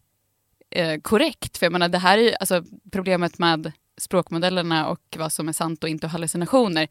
eh, 0.69 0.99
korrekt? 1.01 1.57
För 1.57 1.65
jag 1.65 1.73
menar, 1.73 1.89
det 1.89 1.97
här 1.97 2.17
är 2.17 2.21
ju 2.21 2.33
alltså, 2.39 2.63
problemet 2.91 3.39
med 3.39 3.71
språkmodellerna 3.97 4.87
och 4.87 5.01
vad 5.17 5.31
som 5.31 5.49
är 5.49 5.53
sant 5.53 5.83
och 5.83 5.89
inte 5.89 6.05
och 6.05 6.11
hallucinationer. 6.11 6.87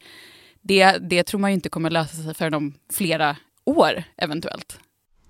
Det, 0.61 0.97
det 0.97 1.23
tror 1.23 1.39
man 1.39 1.51
ju 1.51 1.55
inte 1.55 1.69
kommer 1.69 1.89
lösa 1.89 2.23
sig 2.23 2.33
förrän 2.33 2.53
om 2.53 2.73
flera 2.93 3.37
år 3.65 4.03
eventuellt. 4.17 4.79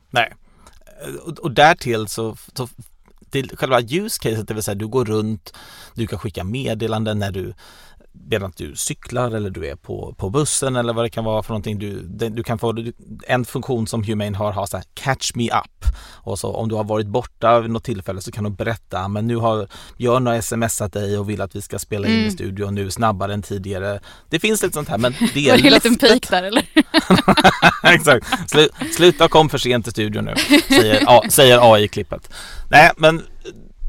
Nej, 0.10 0.34
och, 1.24 1.40
och 1.40 1.52
därtill 1.52 2.08
så, 2.08 2.38
så 2.58 2.68
till 3.30 3.58
själva 3.58 3.82
use 3.82 4.20
caset, 4.22 4.48
det 4.48 4.54
vill 4.54 4.64
säga 4.64 4.76
du 4.76 4.88
går 4.88 5.06
runt, 5.06 5.54
du 5.94 6.08
kan 6.08 6.20
skicka 6.20 6.44
meddelanden 6.44 7.20
när 7.20 7.32
du 7.32 7.54
medan 8.30 8.54
du 8.58 8.76
cyklar 8.76 9.32
eller 9.32 9.50
du 9.50 9.66
är 9.68 9.76
på, 9.76 10.16
på 10.18 10.30
bussen 10.30 10.76
eller 10.76 10.94
vad 10.94 11.06
det 11.06 11.10
kan 11.10 11.24
vara 11.24 11.44
för 11.44 11.50
någonting. 11.50 11.80
Du, 11.80 12.02
du 12.30 12.44
kan 12.44 12.60
få 12.60 12.76
en 13.28 13.46
funktion 13.46 13.88
som 13.88 14.04
Humane 14.04 14.38
har, 14.38 14.52
har 14.52 14.66
så 14.66 14.78
här, 14.78 14.86
catch 14.94 15.32
me 15.36 15.44
up. 15.50 15.86
Och 16.14 16.40
så 16.40 16.52
om 16.54 16.70
du 16.70 16.76
har 16.76 16.84
varit 16.84 17.08
borta 17.08 17.60
vid 17.60 17.72
något 17.72 17.84
tillfälle 17.84 18.22
så 18.22 18.32
kan 18.32 18.44
du 18.44 18.50
berätta, 18.50 19.08
men 19.08 19.28
nu 19.28 19.36
har 19.36 19.68
Björn 19.98 20.28
har 20.28 20.42
smsat 20.42 20.94
dig 20.94 21.18
och 21.18 21.30
vill 21.30 21.42
att 21.42 21.56
vi 21.56 21.62
ska 21.62 21.80
spela 21.80 22.08
in 22.08 22.14
Mm. 22.14 22.28
i 22.28 22.32
studion 22.32 22.76
nu 22.76 22.92
snabbare 22.92 23.34
än 23.34 23.42
tidigare. 23.42 24.00
Det 24.30 24.40
finns 24.40 24.64
lite 24.64 24.74
sånt 24.74 24.90
här, 24.90 24.98
men 24.98 25.14
det 25.34 25.48
Var 25.50 25.58
är 25.58 25.62
det 25.62 25.68
en 25.68 25.74
liten 25.74 25.96
pik 25.96 26.30
där 26.30 26.44
eller? 26.44 26.66
Exakt. 27.84 28.50
Slu, 28.50 28.68
sluta 28.96 29.28
kom 29.28 29.50
för 29.50 29.58
sent 29.58 29.86
till 29.86 29.92
studion 29.92 30.26
nu, 30.26 30.34
säger, 30.68 31.04
A- 31.08 31.24
säger 31.30 31.74
AI-klippet. 31.74 32.30
Nej, 32.70 32.92
men 32.98 33.24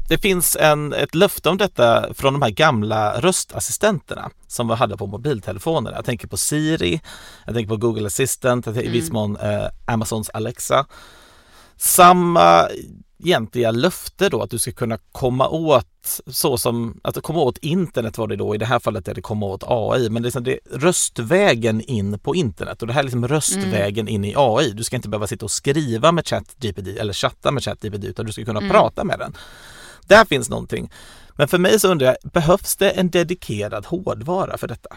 det 0.09 0.17
finns 0.17 0.57
en, 0.59 0.93
ett 0.93 1.15
löfte 1.15 1.49
om 1.49 1.57
detta 1.57 2.13
från 2.13 2.33
de 2.33 2.41
här 2.41 2.49
gamla 2.49 3.21
röstassistenterna 3.21 4.29
som 4.47 4.67
vi 4.67 4.75
hade 4.75 4.97
på 4.97 5.07
mobiltelefoner. 5.07 5.91
Jag 5.91 6.05
tänker 6.05 6.27
på 6.27 6.37
Siri, 6.37 7.01
jag 7.45 7.55
tänker 7.55 7.69
på 7.69 7.77
Google 7.77 8.07
Assistant, 8.07 8.65
tänker 8.65 8.83
i 8.83 8.89
viss 8.89 9.11
mån 9.11 9.37
eh, 9.37 9.65
Amazons 9.85 10.29
Alexa. 10.29 10.85
Samma 11.77 12.67
egentliga 13.23 13.71
löfte 13.71 14.29
då 14.29 14.41
att 14.41 14.49
du 14.49 14.59
ska 14.59 14.71
kunna 14.71 14.97
komma 15.11 15.49
åt 15.49 16.19
så 16.27 16.57
som, 16.57 16.99
att 17.03 17.23
komma 17.23 17.39
åt 17.39 17.57
internet 17.57 18.17
var 18.17 18.27
det 18.27 18.35
då, 18.35 18.55
i 18.55 18.57
det 18.57 18.65
här 18.65 18.79
fallet 18.79 19.07
är 19.07 19.13
det 19.13 19.21
komma 19.21 19.45
åt 19.45 19.63
AI, 19.67 20.09
men 20.09 20.21
det 20.21 20.25
är, 20.25 20.27
liksom 20.27 20.43
det 20.43 20.53
är 20.53 20.79
röstvägen 20.79 21.81
in 21.81 22.19
på 22.19 22.35
internet 22.35 22.81
och 22.81 22.87
det 22.87 22.93
här 22.93 22.99
är 22.99 23.03
liksom 23.03 23.27
röstvägen 23.27 24.07
in 24.07 24.25
i 24.25 24.33
AI. 24.37 24.71
Du 24.71 24.83
ska 24.83 24.95
inte 24.95 25.09
behöva 25.09 25.27
sitta 25.27 25.45
och 25.45 25.51
skriva 25.51 26.11
med 26.11 26.27
ChatGPT 26.27 26.87
eller 26.87 27.13
chatta 27.13 27.51
med 27.51 27.63
ChatGPT 27.63 28.03
utan 28.03 28.25
du 28.25 28.31
ska 28.31 28.45
kunna 28.45 28.61
prata 28.61 29.03
med 29.03 29.19
den. 29.19 29.35
Där 30.09 30.25
finns 30.25 30.49
någonting. 30.49 30.91
Men 31.35 31.47
för 31.47 31.57
mig 31.57 31.79
så 31.79 31.87
undrar 31.87 32.07
jag, 32.07 32.31
behövs 32.31 32.75
det 32.75 32.89
en 32.89 33.09
dedikerad 33.09 33.85
hårdvara 33.85 34.57
för 34.57 34.67
detta? 34.67 34.89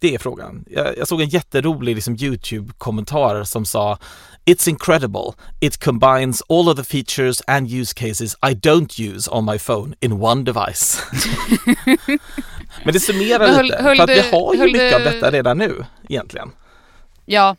Det 0.00 0.14
är 0.14 0.18
frågan. 0.18 0.64
Jag, 0.70 0.98
jag 0.98 1.08
såg 1.08 1.20
en 1.20 1.28
jätterolig 1.28 1.94
liksom, 1.94 2.14
Youtube-kommentar 2.16 3.44
som 3.44 3.64
sa 3.66 3.98
It's 4.44 4.68
incredible. 4.68 5.32
It 5.60 5.84
combines 5.84 6.42
all 6.48 6.68
of 6.68 6.76
the 6.76 6.84
features 6.84 7.42
and 7.46 7.70
use 7.72 7.94
cases 7.94 8.34
I 8.34 8.54
don't 8.54 9.00
use 9.14 9.30
on 9.30 9.44
my 9.44 9.58
phone 9.58 9.94
in 10.00 10.12
one 10.12 10.42
device. 10.44 11.02
Men 12.84 12.92
det 12.94 13.00
summerar 13.00 13.38
Men 13.46 13.54
höll- 13.54 13.64
lite, 13.64 13.82
höll 13.82 13.96
för 13.96 14.02
att 14.04 14.10
vi 14.10 14.30
har 14.30 14.54
ju 14.54 14.64
mycket 14.64 14.94
av 14.94 15.00
du- 15.00 15.04
detta 15.10 15.30
redan 15.30 15.58
nu 15.58 15.84
egentligen. 16.08 16.50
Ja, 17.26 17.56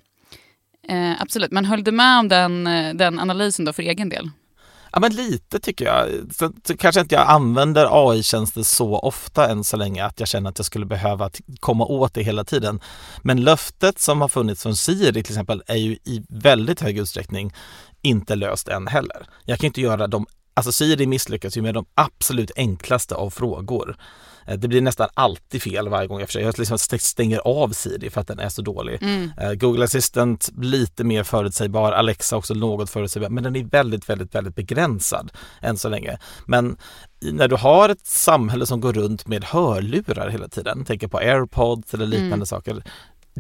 eh, 0.90 1.22
absolut. 1.22 1.52
Men 1.52 1.66
höll 1.66 1.84
du 1.84 1.92
med 1.92 2.20
om 2.20 2.28
den, 2.28 2.68
eh, 2.68 2.94
den 2.96 3.20
analysen 3.20 3.66
då 3.66 3.74
för 3.74 3.84
egen 3.84 4.10
del? 4.10 4.30
Ja 4.92 5.00
men 5.00 5.16
lite 5.16 5.60
tycker 5.60 5.86
jag. 5.86 6.08
Så, 6.36 6.52
så 6.68 6.78
kanske 6.78 7.02
inte 7.02 7.16
jag 7.16 7.28
använder 7.28 8.10
AI-tjänster 8.12 8.64
så 8.64 9.00
ofta 9.00 9.50
än 9.50 9.64
så 9.64 9.78
länge 9.78 10.06
att 10.06 10.20
jag 10.20 10.30
känner 10.30 10.50
att 10.50 10.60
jag 10.60 10.66
skulle 10.66 10.86
behöva 10.86 11.30
komma 11.60 11.86
åt 11.86 12.14
det 12.14 12.24
hela 12.24 12.44
tiden. 12.44 12.80
Men 13.22 13.42
löftet 13.42 14.00
som 14.00 14.22
har 14.22 14.28
funnits 14.28 14.64
från 14.64 14.76
Siri 14.76 15.24
till 15.24 15.34
exempel 15.34 15.64
är 15.68 15.76
ju 15.76 15.92
i 15.92 16.26
väldigt 16.30 16.82
hög 16.82 16.98
utsträckning 16.98 17.54
inte 18.02 18.36
löst 18.36 18.68
än 18.68 18.88
heller. 18.88 19.28
Jag 19.46 19.60
kan 19.60 19.68
inte 19.68 19.82
göra 19.82 20.08
de 20.08 20.26
Alltså 20.54 20.72
Siri 20.72 21.08
misslyckas 21.08 21.58
ju 21.58 21.62
med 21.62 21.74
de 21.74 21.86
absolut 21.96 22.52
enklaste 22.56 23.16
av 23.16 23.30
frågor. 23.30 23.98
Eh, 24.50 24.58
Det 24.58 24.68
blir 24.68 24.82
nästan 24.82 25.10
alltid 25.14 25.62
fel 25.62 25.90
varje 25.90 26.08
gång 26.08 26.20
jag 26.20 26.28
försöker. 26.30 26.46
Jag 26.46 26.60
liksom 26.60 26.76
st- 26.76 27.00
stänger 27.00 27.40
av 27.40 27.70
Siri 27.70 28.10
för 28.10 28.22
att 28.22 28.28
den 28.28 28.40
är 28.40 28.50
så 28.50 28.62
dålig. 28.62 29.00
Eh, 29.42 29.54
Google 29.54 29.84
Assistant 29.84 30.50
lite 30.62 31.04
mer 31.04 31.24
förutsägbar, 31.24 31.92
Alexa 31.92 32.38
också 32.38 32.54
något 32.54 32.90
förutsägbar, 32.90 33.30
men 33.30 33.44
den 33.44 33.56
är 33.56 33.64
väldigt, 33.64 34.10
väldigt, 34.10 34.36
väldigt 34.36 34.56
begränsad 34.56 35.32
än 35.62 35.78
så 35.78 35.90
länge. 35.90 36.18
Men 36.46 36.78
när 37.22 37.48
du 37.48 37.56
har 37.56 37.90
ett 37.90 38.08
samhälle 38.08 38.66
som 38.66 38.82
går 38.82 38.94
runt 38.94 39.28
med 39.28 39.44
hörlurar 39.44 40.30
hela 40.30 40.48
tiden, 40.48 40.86
tänker 40.86 41.08
på 41.08 41.18
airpods 41.18 41.94
eller 41.94 42.06
liknande 42.06 42.46
saker, 42.46 42.84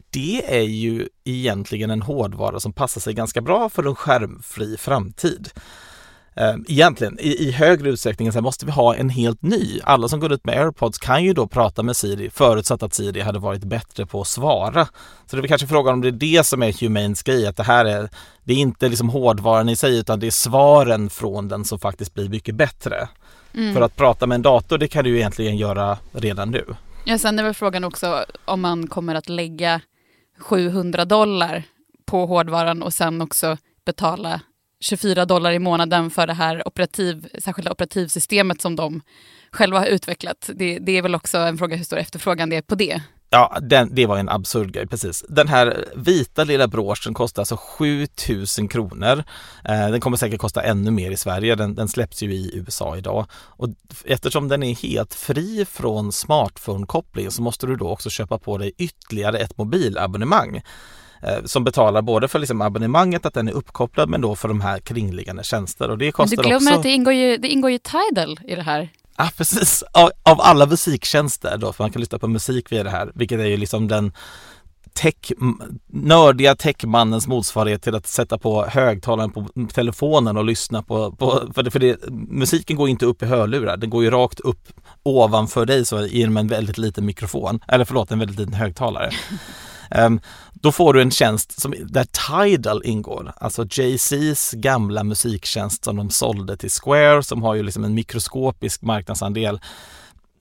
det 0.09 0.57
är 0.57 0.61
ju 0.63 1.07
egentligen 1.25 1.89
en 1.89 2.01
hårdvara 2.01 2.59
som 2.59 2.73
passar 2.73 3.01
sig 3.01 3.13
ganska 3.13 3.41
bra 3.41 3.69
för 3.69 3.83
en 3.87 3.95
skärmfri 3.95 4.77
framtid. 4.77 5.49
Eh, 6.35 6.55
Egentligen, 6.67 7.19
i, 7.19 7.47
i 7.47 7.51
högre 7.51 7.89
utsträckning 7.89 8.31
så 8.31 8.41
måste 8.41 8.65
vi 8.65 8.71
ha 8.71 8.95
en 8.95 9.09
helt 9.09 9.41
ny. 9.41 9.79
Alla 9.83 10.07
som 10.07 10.19
går 10.19 10.33
ut 10.33 10.45
med 10.45 10.57
airpods 10.57 10.97
kan 10.97 11.23
ju 11.23 11.33
då 11.33 11.47
prata 11.47 11.83
med 11.83 11.95
Siri 11.95 12.29
förutsatt 12.29 12.83
att 12.83 12.93
Siri 12.93 13.21
hade 13.21 13.39
varit 13.39 13.63
bättre 13.63 14.05
på 14.05 14.21
att 14.21 14.27
svara. 14.27 14.87
Så 15.25 15.35
det 15.35 15.41
är 15.41 15.47
kanske 15.47 15.67
frågan 15.67 15.93
om 15.93 16.01
det 16.01 16.07
är 16.07 16.11
det 16.11 16.45
som 16.45 16.63
är 16.63 16.81
Humanes 16.81 17.23
grej, 17.23 17.47
att 17.47 17.57
det 17.57 17.63
här 17.63 17.85
är, 17.85 18.09
det 18.43 18.53
är 18.53 18.57
inte 18.57 18.89
liksom 18.89 19.09
hårdvaran 19.09 19.69
i 19.69 19.75
sig 19.75 19.97
utan 19.97 20.19
det 20.19 20.27
är 20.27 20.31
svaren 20.31 21.09
från 21.09 21.47
den 21.47 21.65
som 21.65 21.79
faktiskt 21.79 22.13
blir 22.13 22.29
mycket 22.29 22.55
bättre. 22.55 23.07
För 23.73 23.81
att 23.81 23.95
prata 23.95 24.27
med 24.27 24.35
en 24.35 24.41
dator, 24.41 24.77
det 24.77 24.87
kan 24.87 25.03
du 25.03 25.09
ju 25.09 25.15
egentligen 25.17 25.57
göra 25.57 25.97
redan 26.11 26.51
nu. 26.51 26.65
Ja, 27.05 27.17
sen 27.17 27.39
är 27.39 27.43
väl 27.43 27.53
frågan 27.53 27.83
också 27.83 28.25
om 28.45 28.61
man 28.61 28.87
kommer 28.87 29.15
att 29.15 29.29
lägga 29.29 29.81
700 30.39 31.05
dollar 31.05 31.63
på 32.05 32.25
hårdvaran 32.25 32.83
och 32.83 32.93
sen 32.93 33.21
också 33.21 33.57
betala 33.85 34.41
24 34.79 35.25
dollar 35.25 35.51
i 35.51 35.59
månaden 35.59 36.09
för 36.09 36.27
det 36.27 36.33
här 36.33 36.67
operativ, 36.67 37.27
särskilda 37.39 37.71
operativsystemet 37.71 38.61
som 38.61 38.75
de 38.75 39.01
själva 39.51 39.79
har 39.79 39.85
utvecklat. 39.85 40.49
Det, 40.55 40.79
det 40.79 40.97
är 40.97 41.01
väl 41.01 41.15
också 41.15 41.37
en 41.37 41.57
fråga 41.57 41.75
hur 41.75 41.83
stor 41.83 41.97
efterfrågan 41.97 42.49
det 42.49 42.55
är 42.55 42.61
på 42.61 42.75
det. 42.75 43.01
Ja, 43.31 43.57
den, 43.61 43.95
det 43.95 44.05
var 44.05 44.17
en 44.17 44.29
absurd 44.29 44.71
grej, 44.71 44.87
precis. 44.87 45.25
Den 45.29 45.47
här 45.47 45.85
vita 45.95 46.43
lilla 46.43 46.67
broschen 46.67 47.13
kostar 47.13 47.41
alltså 47.41 47.57
7000 47.57 48.67
kronor. 48.67 49.23
Eh, 49.65 49.89
den 49.89 50.01
kommer 50.01 50.17
säkert 50.17 50.39
kosta 50.39 50.63
ännu 50.63 50.91
mer 50.91 51.11
i 51.11 51.17
Sverige. 51.17 51.55
Den, 51.55 51.75
den 51.75 51.87
släpps 51.87 52.23
ju 52.23 52.33
i 52.33 52.57
USA 52.57 52.97
idag. 52.97 53.25
Och 53.31 53.67
eftersom 54.05 54.47
den 54.47 54.63
är 54.63 54.75
helt 54.75 55.13
fri 55.13 55.65
från 55.65 56.11
smartphone-koppling 56.11 57.29
så 57.29 57.41
måste 57.41 57.67
du 57.67 57.75
då 57.75 57.89
också 57.89 58.09
köpa 58.09 58.39
på 58.39 58.57
dig 58.57 58.73
ytterligare 58.77 59.37
ett 59.37 59.57
mobilabonnemang 59.57 60.61
som 61.45 61.63
betalar 61.63 62.01
både 62.01 62.27
för 62.27 62.39
liksom 62.39 62.61
abonnemanget 62.61 63.25
att 63.25 63.33
den 63.33 63.47
är 63.47 63.51
uppkopplad 63.51 64.09
men 64.09 64.21
då 64.21 64.35
för 64.35 64.47
de 64.47 64.61
här 64.61 64.79
kringliggande 64.79 65.43
tjänster 65.43 65.89
och 65.89 65.97
det 65.97 66.05
Men 66.05 66.11
kostar 66.11 66.43
du 66.43 66.49
glömmer 66.49 66.71
också... 66.71 66.77
att 66.77 66.83
det 66.83 66.89
ingår, 66.89 67.13
ju, 67.13 67.37
det 67.37 67.47
ingår 67.47 67.71
ju 67.71 67.77
Tidal 67.77 68.39
i 68.47 68.55
det 68.55 68.63
här. 68.63 68.89
Ja, 69.17 69.29
precis. 69.37 69.83
Av, 69.93 70.11
av 70.23 70.41
alla 70.41 70.65
musiktjänster 70.65 71.57
då, 71.57 71.73
för 71.73 71.83
man 71.83 71.91
kan 71.91 71.99
lyssna 71.99 72.19
på 72.19 72.27
musik 72.27 72.71
via 72.71 72.83
det 72.83 72.89
här, 72.89 73.11
vilket 73.15 73.39
är 73.39 73.45
ju 73.45 73.57
liksom 73.57 73.87
den 73.87 74.11
tech, 74.93 75.31
nördiga 75.87 76.55
techmannens 76.55 77.27
motsvarighet 77.27 77.83
till 77.83 77.95
att 77.95 78.07
sätta 78.07 78.37
på 78.37 78.65
högtalaren 78.65 79.31
på 79.31 79.47
telefonen 79.73 80.37
och 80.37 80.45
lyssna 80.45 80.83
på, 80.83 81.11
på 81.11 81.41
för, 81.53 81.63
det, 81.63 81.71
för 81.71 81.79
det, 81.79 81.97
musiken 82.29 82.75
går 82.75 82.89
inte 82.89 83.05
upp 83.05 83.23
i 83.23 83.25
hörlurar, 83.25 83.77
den 83.77 83.89
går 83.89 84.03
ju 84.03 84.09
rakt 84.09 84.39
upp 84.39 84.67
ovanför 85.03 85.65
dig 85.65 85.85
så 85.85 86.05
genom 86.05 86.37
en 86.37 86.47
väldigt 86.47 86.77
liten 86.77 87.05
mikrofon, 87.05 87.59
eller 87.67 87.85
förlåt 87.85 88.11
en 88.11 88.19
väldigt 88.19 88.39
liten 88.39 88.53
högtalare. 88.53 89.09
Ehm, 89.91 90.19
då 90.53 90.71
får 90.71 90.93
du 90.93 91.01
en 91.01 91.11
tjänst 91.11 91.61
som, 91.61 91.73
där 91.79 92.05
Tidal 92.05 92.81
ingår, 92.85 93.33
alltså 93.37 93.63
Jay-Z's 93.63 94.55
gamla 94.55 95.03
musiktjänst 95.03 95.83
som 95.83 95.95
de 95.95 96.09
sålde 96.09 96.57
till 96.57 96.69
Square 96.69 97.23
som 97.23 97.43
har 97.43 97.55
ju 97.55 97.63
liksom 97.63 97.83
en 97.83 97.93
mikroskopisk 97.93 98.81
marknadsandel. 98.81 99.59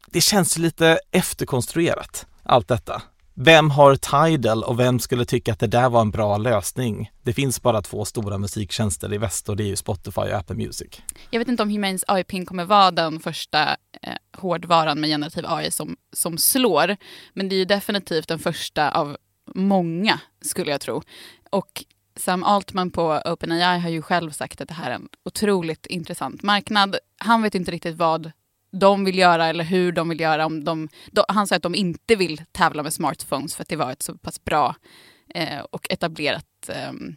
Det 0.07 0.21
känns 0.21 0.59
lite 0.59 0.99
efterkonstruerat, 1.11 2.27
allt 2.43 2.69
detta. 2.69 3.03
Vem 3.41 3.71
har 3.71 3.97
Tidal 3.97 4.65
och 4.65 4.81
vem 4.81 4.99
skulle 4.99 5.25
tycka 5.25 5.53
att 5.53 5.59
det 5.59 5.67
där 5.67 5.89
var 5.89 6.01
en 6.01 6.11
bra 6.11 6.37
lösning? 6.37 7.11
Det 7.23 7.33
finns 7.33 7.63
bara 7.63 7.83
två 7.83 8.05
stora 8.05 8.39
musiktjänster 8.39 9.15
i 9.15 9.19
väst 9.19 9.49
och 9.49 9.57
det 9.57 9.63
är 9.63 9.69
ju 9.69 9.77
Spotify 9.77 10.21
och 10.21 10.33
Apple 10.33 10.57
Music. 10.57 10.89
Jag 11.31 11.39
vet 11.39 11.49
inte 11.49 11.63
om 11.63 11.71
Humains 11.71 12.05
AI-pin 12.09 12.47
kommer 12.47 12.65
vara 12.65 12.91
den 12.91 13.21
första 13.21 13.77
eh, 14.03 14.13
hårdvaran 14.37 15.01
med 15.01 15.11
generativ 15.11 15.45
AI 15.47 15.71
som, 15.71 15.97
som 16.13 16.39
slår. 16.39 16.97
Men 17.35 17.49
det 17.49 17.55
är 17.55 17.59
ju 17.59 17.65
definitivt 17.65 18.29
den 18.29 18.39
första 18.39 18.91
av 18.91 19.17
många, 19.55 20.21
skulle 20.41 20.71
jag 20.71 20.81
tro. 20.81 21.03
Och 21.51 21.85
Sam 22.17 22.45
Altman 22.45 22.91
på 22.91 23.23
OpenAI 23.25 23.79
har 23.79 23.91
ju 23.91 24.03
själv 24.03 24.31
sagt 24.31 24.61
att 24.61 24.69
det 24.69 24.75
här 24.75 24.91
är 24.91 24.95
en 24.95 25.09
otroligt 25.25 25.87
intressant 25.87 26.43
marknad. 26.43 26.97
Han 27.19 27.43
vet 27.43 27.55
inte 27.55 27.71
riktigt 27.71 27.97
vad 27.97 28.33
de 28.71 29.05
vill 29.05 29.19
göra 29.19 29.47
eller 29.47 29.65
hur 29.65 29.93
de 29.93 30.09
vill 30.09 30.21
göra. 30.21 30.47
Om 30.47 30.65
de, 30.65 30.89
de, 31.13 31.25
han 31.29 31.47
sa 31.47 31.57
att 31.57 31.63
de 31.63 31.75
inte 31.75 32.17
vill 32.17 32.43
tävla 32.53 32.83
med 32.83 32.93
smartphones 32.93 33.55
för 33.55 33.63
att 33.63 33.69
det 33.69 33.77
var 33.77 33.93
ett 33.93 34.03
så 34.03 34.15
pass 34.19 34.45
bra 34.45 34.77
eh, 35.35 35.61
och 35.71 35.87
etablerat 35.91 36.69
ehm, 36.69 37.17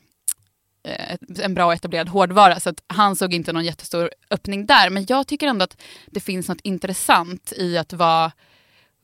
eh, 0.84 1.18
en 1.44 1.54
bra 1.54 1.66
och 1.66 1.74
etablerad 1.74 2.10
hårdvara. 2.10 2.60
Så 2.60 2.70
att 2.70 2.84
han 2.88 3.16
såg 3.16 3.34
inte 3.34 3.54
någon 3.54 3.66
jättestor 3.66 4.12
öppning 4.30 4.66
där. 4.66 4.90
Men 4.90 5.06
jag 5.10 5.28
tycker 5.28 5.48
ändå 5.48 5.64
att 5.64 5.82
det 6.08 6.20
finns 6.20 6.50
något 6.50 6.62
intressant 6.62 7.54
i 7.58 7.78
att 7.78 7.94
vara 7.94 8.32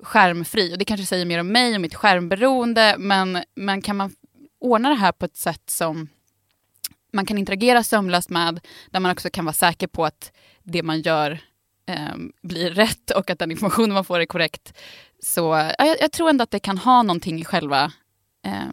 skärmfri. 0.03 0.73
Och 0.73 0.77
det 0.77 0.85
kanske 0.85 1.05
säger 1.05 1.25
mer 1.25 1.39
om 1.39 1.47
mig 1.47 1.75
och 1.75 1.81
mitt 1.81 1.95
skärmberoende. 1.95 2.95
Men, 2.97 3.43
men 3.55 3.81
kan 3.81 3.95
man 3.95 4.15
ordna 4.59 4.89
det 4.89 4.95
här 4.95 5.11
på 5.11 5.25
ett 5.25 5.37
sätt 5.37 5.69
som 5.69 6.07
man 7.13 7.25
kan 7.25 7.37
interagera 7.37 7.83
sömlöst 7.83 8.29
med, 8.29 8.59
där 8.91 8.99
man 8.99 9.11
också 9.11 9.29
kan 9.29 9.45
vara 9.45 9.53
säker 9.53 9.87
på 9.87 10.05
att 10.05 10.31
det 10.63 10.83
man 10.83 11.01
gör 11.01 11.39
eh, 11.87 12.15
blir 12.41 12.69
rätt 12.69 13.11
och 13.11 13.29
att 13.29 13.39
den 13.39 13.51
information 13.51 13.93
man 13.93 14.05
får 14.05 14.19
är 14.19 14.25
korrekt. 14.25 14.73
Så 15.19 15.41
ja, 15.77 15.85
jag, 15.85 15.97
jag 16.01 16.11
tror 16.11 16.29
ändå 16.29 16.43
att 16.43 16.51
det 16.51 16.59
kan 16.59 16.77
ha 16.77 17.03
någonting 17.03 17.39
i 17.39 17.45
själva 17.45 17.91
eh, 18.45 18.69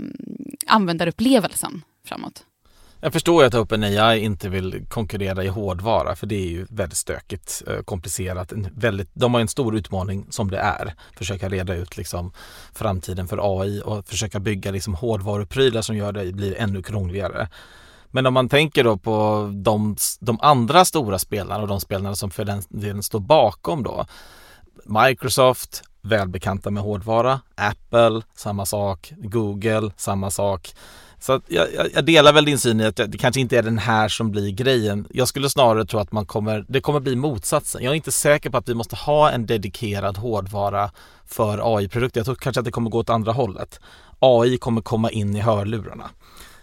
användarupplevelsen 0.67 1.83
framåt. 2.05 2.47
Jag 3.05 3.13
förstår 3.13 3.43
ju 3.43 3.47
att 3.47 3.55
OpenAI 3.55 4.19
inte 4.19 4.49
vill 4.49 4.87
konkurrera 4.89 5.45
i 5.45 5.49
hårdvara 5.49 6.17
för 6.17 6.27
det 6.27 6.35
är 6.35 6.49
ju 6.49 6.67
väldigt 6.71 6.99
stökigt, 6.99 7.63
eh, 7.67 7.83
komplicerat. 7.83 8.53
En 8.53 8.69
väldigt, 8.75 9.11
de 9.15 9.35
har 9.35 9.41
en 9.41 9.49
stor 9.49 9.77
utmaning 9.77 10.27
som 10.31 10.51
det 10.51 10.59
är. 10.59 10.95
Försöka 11.17 11.49
reda 11.49 11.75
ut 11.75 11.97
liksom 11.97 12.33
framtiden 12.75 13.29
för 13.29 13.61
AI 13.61 13.83
och 13.85 14.07
försöka 14.07 14.41
bygga 14.41 14.71
liksom 14.71 14.95
hårdvaruprylar 14.95 15.83
som 15.83 15.97
gör 15.97 16.13
det 16.13 16.33
blir 16.33 16.57
ännu 16.59 16.83
krångligare. 16.83 17.49
Men 18.11 18.27
om 18.27 18.35
man 18.35 18.49
tänker 18.49 18.85
då 18.85 18.97
på 18.97 19.51
de, 19.55 19.97
de 20.21 20.39
andra 20.41 20.85
stora 20.85 21.19
spelarna 21.19 21.63
och 21.63 21.69
de 21.69 21.81
spelarna 21.81 22.15
som 22.15 22.31
för 22.31 22.45
den 22.45 22.63
delen 22.69 23.03
står 23.03 23.21
bakom 23.21 23.83
då. 23.83 24.07
Microsoft, 24.85 25.83
välbekanta 26.03 26.71
med 26.71 26.83
hårdvara. 26.83 27.41
Apple, 27.55 28.23
samma 28.35 28.67
sak. 28.67 29.13
Google, 29.17 29.91
samma 29.97 30.31
sak. 30.31 30.75
Så 31.25 31.41
jag, 31.47 31.69
jag, 31.95 32.05
delar 32.05 32.33
väl 32.33 32.45
din 32.45 32.59
syn 32.59 32.81
i 32.81 32.85
att 32.85 32.97
det 32.97 33.19
kanske 33.19 33.41
inte 33.41 33.59
är 33.59 33.63
den 33.63 33.79
här 33.79 34.09
som 34.09 34.31
blir 34.31 34.51
grejen. 34.51 35.07
Jag 35.11 35.29
skulle 35.29 35.51
snarare 35.51 35.87
tro 35.87 36.01
att 36.01 36.13
man 36.13 36.27
kommer, 36.27 36.65
det 36.69 36.81
kommer 36.81 37.01
bli 37.01 37.17
motsatsen. 37.17 37.83
Jag 37.83 37.91
är 37.91 37.95
inte 37.95 38.13
säker 38.13 38.51
på 38.51 38.57
att 38.57 38.69
vi 38.69 38.75
måste 38.75 38.97
ha 38.97 39.31
en 39.31 39.47
dedikerad 39.47 40.17
hårdvara 40.19 40.91
för 41.27 41.77
AI-produkter. 41.77 42.21
Jag 42.21 42.25
tror 42.25 42.35
kanske 42.35 42.61
att 42.61 42.65
det 42.65 42.71
kommer 42.71 42.91
gå 42.91 42.99
åt 42.99 43.11
andra 43.11 43.33
hållet. 43.33 43.81
AI 44.19 44.59
kommer 44.59 44.81
komma 44.81 45.11
in 45.11 45.37
i 45.37 45.41
hörlurarna. 45.41 46.11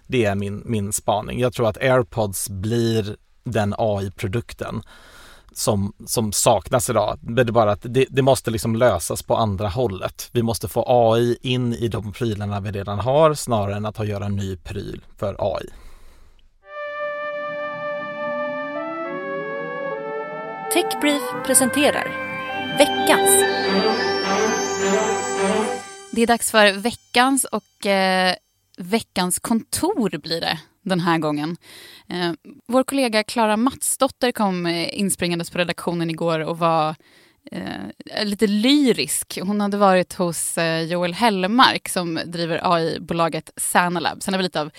Det 0.07 0.25
är 0.25 0.35
min, 0.35 0.63
min 0.65 0.93
spaning. 0.93 1.39
Jag 1.39 1.53
tror 1.53 1.69
att 1.69 1.77
AirPods 1.77 2.49
blir 2.49 3.15
den 3.43 3.75
AI-produkten 3.77 4.81
som, 5.55 5.93
som 6.05 6.31
saknas 6.31 6.89
idag. 6.89 7.20
Det 7.22 7.41
är 7.41 7.46
bara 7.46 7.72
att 7.72 7.86
det, 7.89 8.05
det, 8.10 8.22
måste 8.22 8.51
liksom 8.51 8.75
lösas 8.75 9.24
på 9.24 9.36
andra 9.36 9.67
hållet. 9.67 10.29
Vi 10.31 10.43
måste 10.43 10.67
få 10.67 10.86
AI 10.88 11.38
in 11.41 11.74
i 11.74 11.88
de 11.88 12.12
prylarna 12.12 12.60
vi 12.60 12.72
redan 12.72 13.00
har 13.00 13.34
snarare 13.34 13.75
än 13.75 13.86
att 13.86 13.98
ha 13.98 14.05
göra 14.05 14.25
en 14.25 14.36
ny 14.36 14.58
pryl 14.58 15.05
för 15.17 15.36
AI. 15.39 15.65
Techbrief 20.74 21.22
presenterar 21.46 22.08
veckans. 22.77 23.29
Det 26.12 26.22
är 26.22 26.27
dags 26.27 26.51
för 26.51 26.74
veckans 26.74 27.43
och 27.43 27.86
eh, 27.86 28.36
veckans 28.77 29.39
kontor 29.39 30.17
blir 30.17 30.41
det 30.41 30.60
den 30.81 31.00
här 31.00 31.17
gången. 31.17 31.57
Eh, 32.09 32.31
vår 32.67 32.83
kollega 32.83 33.23
Klara 33.23 33.57
Matsdotter 33.57 34.31
kom 34.31 34.65
eh, 34.65 35.00
inspringandes 35.00 35.50
på 35.50 35.57
redaktionen 35.57 36.09
igår 36.09 36.39
och 36.39 36.57
var 36.57 36.95
eh, 37.51 38.23
lite 38.25 38.47
lyrisk. 38.47 39.39
Hon 39.41 39.61
hade 39.61 39.77
varit 39.77 40.13
hos 40.13 40.57
eh, 40.57 40.81
Joel 40.81 41.13
Hellmark 41.13 41.89
som 41.89 42.19
driver 42.25 42.59
AI-bolaget 42.63 43.51
Sanalab. 43.57 44.23
Sen 44.23 44.33
är 44.33 44.38
vi 44.38 44.43
lite 44.43 44.61
av 44.61 44.71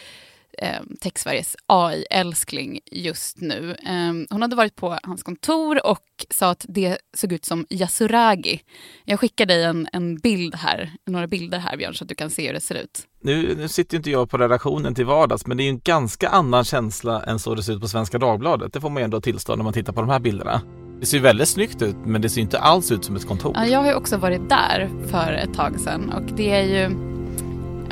eh, 0.59 0.81
TechSveriges 1.01 1.57
AI-älskling 1.67 2.81
just 2.93 3.41
nu. 3.41 3.77
Eh, 3.87 4.13
hon 4.31 4.43
hade 4.43 4.57
varit 4.57 4.77
på 4.77 4.99
hans 5.03 5.23
kontor 5.23 5.87
och 5.87 6.27
sa 6.31 6.51
att 6.51 6.67
det 6.69 6.99
såg 7.15 7.33
ut 7.33 7.45
som 7.45 7.67
Yasuragi. 7.71 8.61
Jag 9.05 9.21
skickar 9.21 9.47
dig 9.47 9.65
en, 9.65 9.89
en 9.93 10.17
bild 10.17 10.55
här, 10.55 10.93
några 11.07 11.27
bilder 11.27 11.59
här 11.59 11.77
Björn 11.77 11.95
så 11.95 12.05
att 12.05 12.09
du 12.09 12.15
kan 12.15 12.31
se 12.31 12.47
hur 12.47 12.55
det 12.55 12.61
ser 12.61 12.75
ut. 12.75 13.07
Nu, 13.21 13.55
nu 13.57 13.69
sitter 13.69 13.97
inte 13.97 14.11
jag 14.11 14.31
på 14.31 14.39
redaktionen 14.39 14.95
till 14.95 15.07
vardags 15.07 15.47
men 15.47 15.57
det 15.57 15.63
är 15.63 15.69
en 15.69 15.81
ganska 15.81 16.29
annan 16.29 16.65
känsla 16.65 17.23
än 17.23 17.39
så 17.39 17.55
det 17.55 17.63
ser 17.63 17.73
ut 17.73 17.81
på 17.81 17.89
Svenska 17.89 18.19
Dagbladet. 18.19 18.73
Det 18.73 18.81
får 18.81 18.91
man 18.91 19.01
ju 19.01 19.05
ändå 19.05 19.21
tillstå 19.21 19.57
när 19.57 19.65
man 19.65 19.73
tittar 19.73 19.93
på 19.93 20.01
de 20.01 20.11
här 20.11 20.21
bilderna. 20.21 20.63
Det 21.01 21.07
ser 21.07 21.21
väldigt 21.21 21.49
snyggt 21.49 21.83
ut 21.83 21.97
men 22.05 22.23
det 22.23 22.29
ser 22.29 22.41
inte 22.41 22.59
alls 22.59 22.93
ut 22.93 23.05
som 23.05 23.17
ett 23.17 23.27
kontor. 23.27 23.53
Ja, 23.57 23.67
jag 23.67 23.83
har 23.83 23.95
också 23.95 24.17
varit 24.17 24.49
där 24.49 24.91
för 25.11 25.33
ett 25.33 25.55
tag 25.55 25.81
sedan 25.81 26.13
och 26.13 26.37
det 26.37 26.51
är 26.51 26.63
ju 26.63 27.13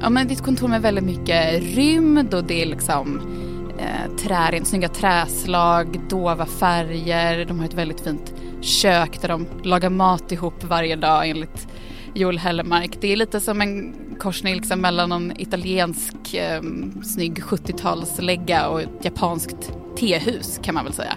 ja, 0.03 0.11
men 0.11 0.29
det 0.29 0.33
är 0.33 0.37
ett 0.37 0.45
kontor 0.45 0.69
med 0.69 0.83
väldigt 0.83 1.05
mycket 1.05 1.63
rymd 1.63 2.35
och 2.35 2.45
det 2.45 2.63
är 2.63 2.67
liksom 2.67 3.21
eh, 3.79 4.17
trä, 4.17 4.65
snygga 4.65 4.89
träslag, 4.89 6.01
dova 6.09 6.47
färger. 6.47 7.45
De 7.45 7.59
har 7.59 7.67
ett 7.67 7.75
väldigt 7.75 8.01
fint 8.01 8.33
kök 8.61 9.21
där 9.21 9.29
de 9.29 9.47
lagar 9.63 9.91
mat 9.91 10.33
ihop 10.33 10.65
varje 10.65 10.97
dag 10.97 11.29
enligt 11.29 11.69
Joel 12.15 12.39
Hellemark. 12.39 12.99
Det 13.01 13.13
är 13.13 13.17
lite 13.17 13.41
som 13.41 13.61
en 13.61 13.95
korsning 14.19 14.55
liksom 14.55 14.81
mellan 14.81 15.09
någon 15.09 15.41
italiensk 15.41 16.35
eh, 16.35 16.63
snygg 17.05 17.39
70-talslägga 17.43 18.67
och 18.67 18.81
ett 18.81 19.05
japanskt 19.05 19.73
tehus 19.97 20.61
kan 20.63 20.75
man 20.75 20.85
väl 20.85 20.93
säga. 20.93 21.17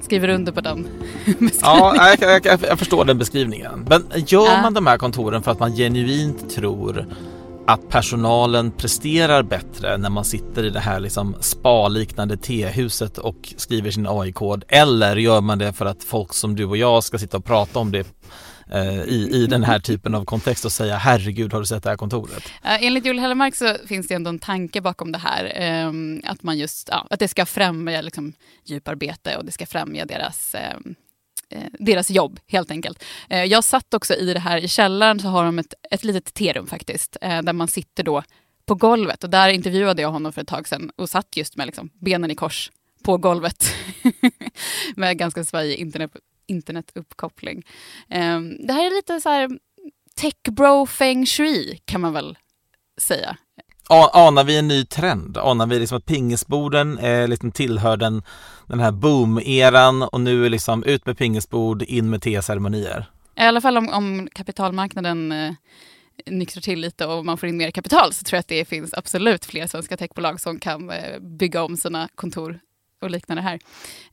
Skriver 0.00 0.28
under 0.28 0.52
på 0.52 0.60
den. 0.60 0.88
Ja, 1.62 2.16
jag, 2.20 2.46
jag, 2.46 2.60
jag, 2.68 2.78
förstår 2.78 3.04
den 3.04 3.18
beskrivningen. 3.18 3.86
Men 3.88 4.04
gör 4.26 4.62
man 4.62 4.74
de 4.74 4.86
här 4.86 4.98
kontoren 4.98 5.42
för 5.42 5.50
att 5.50 5.60
man 5.60 5.72
genuint 5.72 6.50
tror 6.50 7.06
att 7.68 7.88
personalen 7.88 8.70
presterar 8.70 9.42
bättre 9.42 9.96
när 9.96 10.10
man 10.10 10.24
sitter 10.24 10.64
i 10.64 10.70
det 10.70 10.80
här 10.80 11.00
liksom 11.00 11.36
spa-liknande 11.40 12.36
tehuset 12.36 13.18
och 13.18 13.54
skriver 13.56 13.90
sin 13.90 14.06
AI-kod 14.08 14.64
eller 14.68 15.16
gör 15.16 15.40
man 15.40 15.58
det 15.58 15.72
för 15.72 15.86
att 15.86 16.04
folk 16.04 16.34
som 16.34 16.56
du 16.56 16.64
och 16.64 16.76
jag 16.76 17.04
ska 17.04 17.18
sitta 17.18 17.36
och 17.36 17.44
prata 17.44 17.78
om 17.78 17.92
det 17.92 18.06
eh, 18.70 19.02
i, 19.02 19.30
i 19.32 19.46
den 19.46 19.64
här 19.64 19.78
typen 19.78 20.14
av 20.14 20.24
kontext 20.24 20.64
och 20.64 20.72
säga 20.72 20.96
herregud 20.96 21.52
har 21.52 21.60
du 21.60 21.66
sett 21.66 21.82
det 21.82 21.90
här 21.90 21.96
kontoret? 21.96 22.42
Eh, 22.64 22.84
enligt 22.84 23.06
Joel 23.06 23.18
Hellemark 23.18 23.54
så 23.54 23.76
finns 23.86 24.08
det 24.08 24.14
ändå 24.14 24.28
en 24.28 24.38
tanke 24.38 24.80
bakom 24.80 25.12
det 25.12 25.18
här. 25.18 25.52
Ehm, 25.54 26.22
att, 26.24 26.42
man 26.42 26.58
just, 26.58 26.88
ja, 26.92 27.06
att 27.10 27.20
det 27.20 27.28
ska 27.28 27.46
främja 27.46 28.00
liksom, 28.00 28.32
djuparbete 28.64 29.36
och 29.36 29.44
det 29.44 29.52
ska 29.52 29.66
främja 29.66 30.04
deras 30.04 30.54
eh, 30.54 30.78
Eh, 31.50 31.64
deras 31.78 32.10
jobb 32.10 32.40
helt 32.46 32.70
enkelt. 32.70 33.04
Eh, 33.28 33.44
jag 33.44 33.64
satt 33.64 33.94
också 33.94 34.14
i 34.14 34.34
det 34.34 34.40
här, 34.40 34.58
i 34.58 34.68
källaren 34.68 35.20
så 35.20 35.28
har 35.28 35.44
de 35.44 35.58
ett, 35.58 35.74
ett 35.90 36.04
litet 36.04 36.34
terum 36.34 36.66
faktiskt, 36.66 37.16
eh, 37.20 37.42
där 37.42 37.52
man 37.52 37.68
sitter 37.68 38.02
då 38.02 38.22
på 38.66 38.74
golvet 38.74 39.24
och 39.24 39.30
där 39.30 39.48
intervjuade 39.48 40.02
jag 40.02 40.10
honom 40.10 40.32
för 40.32 40.42
ett 40.42 40.48
tag 40.48 40.68
sedan 40.68 40.90
och 40.96 41.10
satt 41.10 41.36
just 41.36 41.56
med 41.56 41.66
liksom, 41.66 41.90
benen 42.00 42.30
i 42.30 42.34
kors 42.34 42.70
på 43.02 43.16
golvet 43.16 43.74
med 44.96 45.18
ganska 45.18 45.44
svajig 45.44 45.78
internet, 45.78 46.10
internetuppkoppling. 46.46 47.66
Ehm, 48.08 48.66
det 48.66 48.72
här 48.72 48.86
är 48.86 48.96
lite 48.96 49.20
så 49.20 49.28
här 49.28 49.50
tech 50.14 50.34
bro 50.50 50.86
feng 50.86 51.26
shui 51.26 51.78
kan 51.84 52.00
man 52.00 52.12
väl 52.12 52.38
säga. 53.00 53.36
Anar 53.90 54.44
vi 54.44 54.58
en 54.58 54.68
ny 54.68 54.84
trend? 54.84 55.36
Anar 55.36 55.66
vi 55.66 55.78
liksom 55.78 55.98
att 55.98 56.06
pingisborden 56.06 56.98
eh, 56.98 57.28
liksom 57.28 57.52
tillhör 57.52 57.96
den, 57.96 58.22
den 58.66 58.80
här 58.80 58.92
boom-eran 58.92 60.02
och 60.02 60.20
nu 60.20 60.46
är 60.46 60.50
liksom 60.50 60.84
ut 60.84 61.06
med 61.06 61.18
pingisbord, 61.18 61.82
in 61.82 62.10
med 62.10 62.22
teceremonier? 62.22 63.10
I 63.36 63.40
alla 63.40 63.60
fall 63.60 63.76
om, 63.76 63.88
om 63.88 64.28
kapitalmarknaden 64.32 65.32
eh, 65.32 65.52
nyktrar 66.26 66.60
till 66.60 66.80
lite 66.80 67.06
och 67.06 67.24
man 67.24 67.38
får 67.38 67.48
in 67.48 67.56
mer 67.56 67.70
kapital 67.70 68.12
så 68.12 68.24
tror 68.24 68.36
jag 68.36 68.40
att 68.40 68.48
det 68.48 68.64
finns 68.64 68.94
absolut 68.94 69.44
fler 69.44 69.66
svenska 69.66 69.96
techbolag 69.96 70.40
som 70.40 70.60
kan 70.60 70.90
eh, 70.90 71.20
bygga 71.20 71.62
om 71.62 71.76
sina 71.76 72.08
kontor 72.14 72.60
och 73.00 73.10
liknande 73.10 73.42
här. 73.42 73.58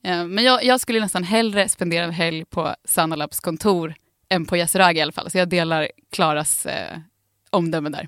Eh, 0.03 0.25
men 0.25 0.43
jag, 0.43 0.63
jag, 0.63 0.81
skulle 0.81 0.99
nästan 0.99 1.23
hellre 1.23 1.69
spendera 1.69 2.05
en 2.05 2.11
helg 2.11 2.45
på 2.45 2.75
Sanalabs 2.85 3.39
kontor 3.39 3.95
än 4.29 4.45
på 4.45 4.57
Yasuragi 4.57 4.99
i 4.99 5.01
alla 5.01 5.11
fall. 5.11 5.31
Så 5.31 5.37
jag 5.37 5.49
delar 5.49 5.89
Klaras 6.11 6.65
eh, 6.65 6.97
omdöme 7.49 7.89
där. 7.89 8.07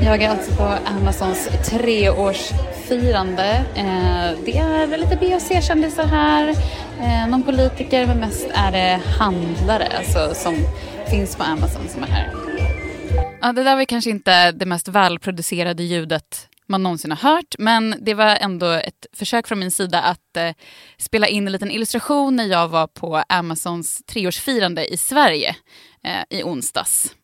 Jag 0.00 0.22
är 0.22 0.30
alltså 0.30 0.56
på 0.56 0.74
Amazons 0.84 1.48
treårsfirande. 1.64 3.64
Eh, 3.74 4.44
det 4.44 4.58
är 4.58 4.98
lite 4.98 5.16
B 5.20 5.34
och 5.34 5.42
C-kändisar 5.42 6.06
här, 6.06 6.48
eh, 7.00 7.28
någon 7.28 7.42
politiker, 7.42 8.06
men 8.06 8.18
mest 8.18 8.46
är 8.54 8.72
det 8.72 9.00
handlare 9.18 9.88
alltså, 9.98 10.34
som 10.34 10.56
finns 11.10 11.36
på 11.36 11.42
Amazon 11.42 11.88
som 11.88 12.02
är 12.02 12.06
här. 12.06 12.32
Ja, 13.40 13.52
det 13.52 13.64
där 13.64 13.76
var 13.76 13.84
kanske 13.84 14.10
inte 14.10 14.52
det 14.52 14.66
mest 14.66 14.88
välproducerade 14.88 15.82
ljudet 15.82 16.48
man 16.66 16.82
någonsin 16.82 17.10
har 17.10 17.36
hört. 17.36 17.54
Men 17.58 17.94
det 18.00 18.14
var 18.14 18.36
ändå 18.40 18.66
ett 18.66 19.06
försök 19.12 19.46
från 19.46 19.58
min 19.58 19.70
sida 19.70 20.02
att 20.02 20.36
eh, 20.36 20.52
spela 20.98 21.28
in 21.28 21.46
en 21.46 21.52
liten 21.52 21.70
illustration 21.70 22.36
när 22.36 22.44
jag 22.44 22.68
var 22.68 22.86
på 22.86 23.22
Amazons 23.28 24.02
treårsfirande 24.06 24.92
i 24.92 24.96
Sverige 24.96 25.56
eh, 26.02 26.38
i 26.38 26.42
onsdags. 26.42 27.14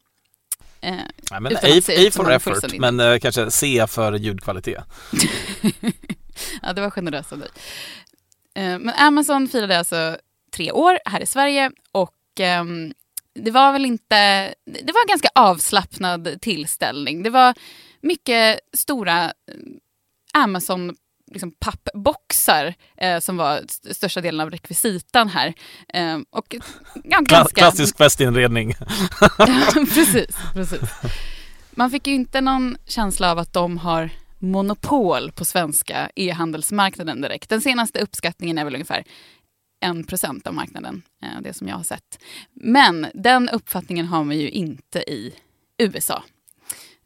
Eh, 0.81 0.95
ja, 1.33 1.41
men 1.41 1.57
A, 1.57 1.59
A 1.63 2.11
for 2.13 2.31
effort, 2.31 2.79
men 2.79 3.01
eh, 3.01 3.19
kanske 3.19 3.51
C 3.51 3.87
för 3.89 4.13
ljudkvalitet. 4.13 4.85
ja, 6.63 6.73
det 6.73 6.81
var 6.81 6.91
generöst 6.91 7.33
av 7.33 7.39
dig. 7.39 7.49
Eh, 8.55 8.79
men 8.79 8.91
Amazon 8.91 9.49
firade 9.49 9.79
alltså 9.79 10.17
tre 10.53 10.73
år 10.73 10.99
här 11.05 11.21
i 11.21 11.27
Sverige 11.27 11.71
och 11.93 12.41
ehm, 12.41 12.93
det 13.35 13.51
var 13.51 13.73
väl 13.73 13.85
inte, 13.85 14.55
det 14.65 14.93
var 14.93 15.03
en 15.03 15.09
ganska 15.09 15.29
avslappnad 15.35 16.41
tillställning. 16.41 17.23
Det 17.23 17.31
var 17.31 17.55
mycket 18.01 18.61
stora 18.73 19.25
eh, 19.25 19.33
Amazon 20.35 20.97
liksom 21.33 21.53
pappboxar 21.53 22.75
eh, 22.97 23.19
som 23.21 23.37
var 23.37 23.57
st 23.57 23.95
största 23.95 24.21
delen 24.21 24.41
av 24.41 24.51
rekvisitan 24.51 25.29
här. 25.29 25.55
Eh, 25.89 26.19
och, 26.31 26.57
ja, 27.05 27.19
ganska... 27.21 27.55
Klassisk 27.55 27.97
festinredning. 27.97 28.75
precis, 29.95 30.37
precis. 30.55 30.81
Man 31.71 31.91
fick 31.91 32.07
ju 32.07 32.15
inte 32.15 32.41
någon 32.41 32.77
känsla 32.87 33.31
av 33.31 33.39
att 33.39 33.53
de 33.53 33.79
har 33.79 34.11
monopol 34.39 35.33
på 35.33 35.45
svenska 35.45 36.11
e-handelsmarknaden 36.17 37.21
direkt. 37.21 37.51
Den 37.51 37.61
senaste 37.61 38.01
uppskattningen 38.01 38.59
är 38.59 38.65
väl 38.65 38.75
ungefär 38.75 39.05
1 39.81 40.47
av 40.47 40.55
marknaden, 40.55 41.03
eh, 41.23 41.43
det 41.43 41.55
som 41.55 41.69
jag 41.69 41.77
har 41.77 41.83
sett. 41.83 42.19
Men 42.53 43.07
den 43.15 43.49
uppfattningen 43.49 44.07
har 44.07 44.25
man 44.25 44.39
ju 44.39 44.51
inte 44.51 44.99
i 44.99 45.35
USA. 45.79 46.23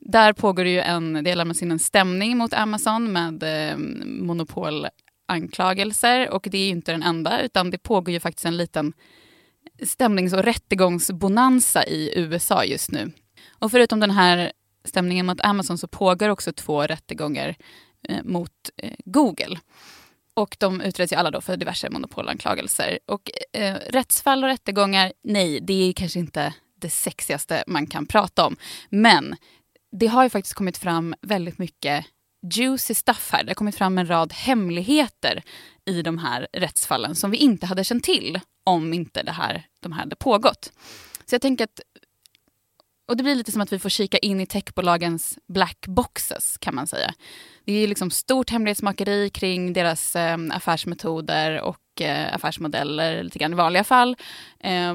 Där 0.09 0.33
pågår 0.33 0.65
det 0.65 0.71
ju 0.71 0.81
en, 0.81 1.25
det 1.25 1.35
lämnas 1.35 1.63
in 1.63 1.71
en 1.71 1.79
stämning 1.79 2.37
mot 2.37 2.55
Amazon 2.55 3.13
med 3.13 3.43
eh, 3.43 3.77
monopolanklagelser 4.07 6.31
och 6.31 6.47
det 6.51 6.59
är 6.59 6.65
ju 6.65 6.71
inte 6.71 6.93
den 6.93 7.03
enda 7.03 7.43
utan 7.43 7.71
det 7.71 7.79
pågår 7.79 8.13
ju 8.13 8.21
faktiskt 8.21 8.47
en 8.47 8.57
liten 8.57 8.93
stämnings 9.83 10.33
och 10.33 10.43
rättegångsbonanza 10.43 11.85
i 11.85 12.13
USA 12.17 12.65
just 12.65 12.91
nu. 12.91 13.13
Och 13.59 13.71
förutom 13.71 14.01
den 14.01 14.11
här 14.11 14.53
stämningen 14.85 15.27
mot 15.27 15.41
Amazon 15.41 15.79
så 15.79 15.89
pågår 15.89 16.29
också 16.29 16.53
två 16.53 16.83
rättegångar 16.83 17.57
eh, 18.09 18.25
mot 18.25 18.53
eh, 18.77 18.93
Google. 19.05 19.59
Och 20.35 20.57
de 20.61 20.81
utreds 20.81 21.13
ju 21.13 21.17
alla 21.17 21.31
då 21.31 21.41
för 21.41 21.57
diverse 21.57 21.91
monopolanklagelser. 21.91 22.99
Och 23.07 23.31
eh, 23.53 23.75
rättsfall 23.75 24.45
och 24.45 24.51
rättegångar, 24.51 25.13
nej, 25.25 25.61
det 25.61 25.89
är 25.89 25.93
kanske 25.93 26.19
inte 26.19 26.55
det 26.81 26.91
sexigaste 26.91 27.65
man 27.67 27.87
kan 27.87 28.07
prata 28.07 28.47
om. 28.47 28.57
Men 28.91 29.37
det 29.93 30.07
har 30.07 30.23
ju 30.23 30.31
faktiskt 30.31 30.55
kommit 30.55 30.79
fram 30.79 31.15
väldigt 31.23 31.59
mycket 31.59 32.07
juicy 32.55 32.95
stuff 32.95 33.29
här. 33.33 33.45
Det 33.45 33.51
har 33.51 33.55
kommit 33.55 33.77
fram 33.77 33.99
en 33.99 34.09
rad 34.09 34.33
hemligheter 34.33 35.43
i 35.85 36.03
de 36.03 36.19
här 36.19 36.49
rättsfallen 36.53 37.15
som 37.15 37.31
vi 37.31 37.37
inte 37.37 37.67
hade 37.67 37.85
känt 37.85 38.05
till 38.05 38.41
om 38.65 38.95
inte 38.95 39.23
det 39.23 39.33
här, 39.33 39.67
de 39.81 39.93
här 39.93 40.01
hade 40.01 40.17
pågått. 40.17 40.73
Så 41.27 41.35
jag 41.35 41.43
tänker 41.43 41.65
att 41.65 41.81
och 43.09 43.17
det 43.17 43.23
blir 43.23 43.35
lite 43.35 43.53
som 43.53 43.61
att 43.61 43.73
vi 43.73 43.79
får 43.79 43.89
kika 43.89 44.19
in 44.19 44.41
i 44.41 44.47
techbolagens 44.47 45.39
black 45.49 45.87
boxes 45.87 46.59
kan 46.59 46.75
man 46.75 46.87
säga. 46.87 47.15
Det 47.65 47.73
är 47.73 47.89
liksom 47.89 48.11
stort 48.11 48.51
hemlighetsmakeri 48.51 49.31
kring 49.31 49.73
deras 49.73 50.17
eh, 50.17 50.39
affärsmetoder 50.51 51.61
och 51.61 52.01
eh, 52.01 52.35
affärsmodeller 52.35 53.23
lite 53.23 53.39
grann 53.39 53.53
i 53.53 53.57
vanliga 53.57 53.85
fall. 53.85 54.17
Eh, 54.61 54.95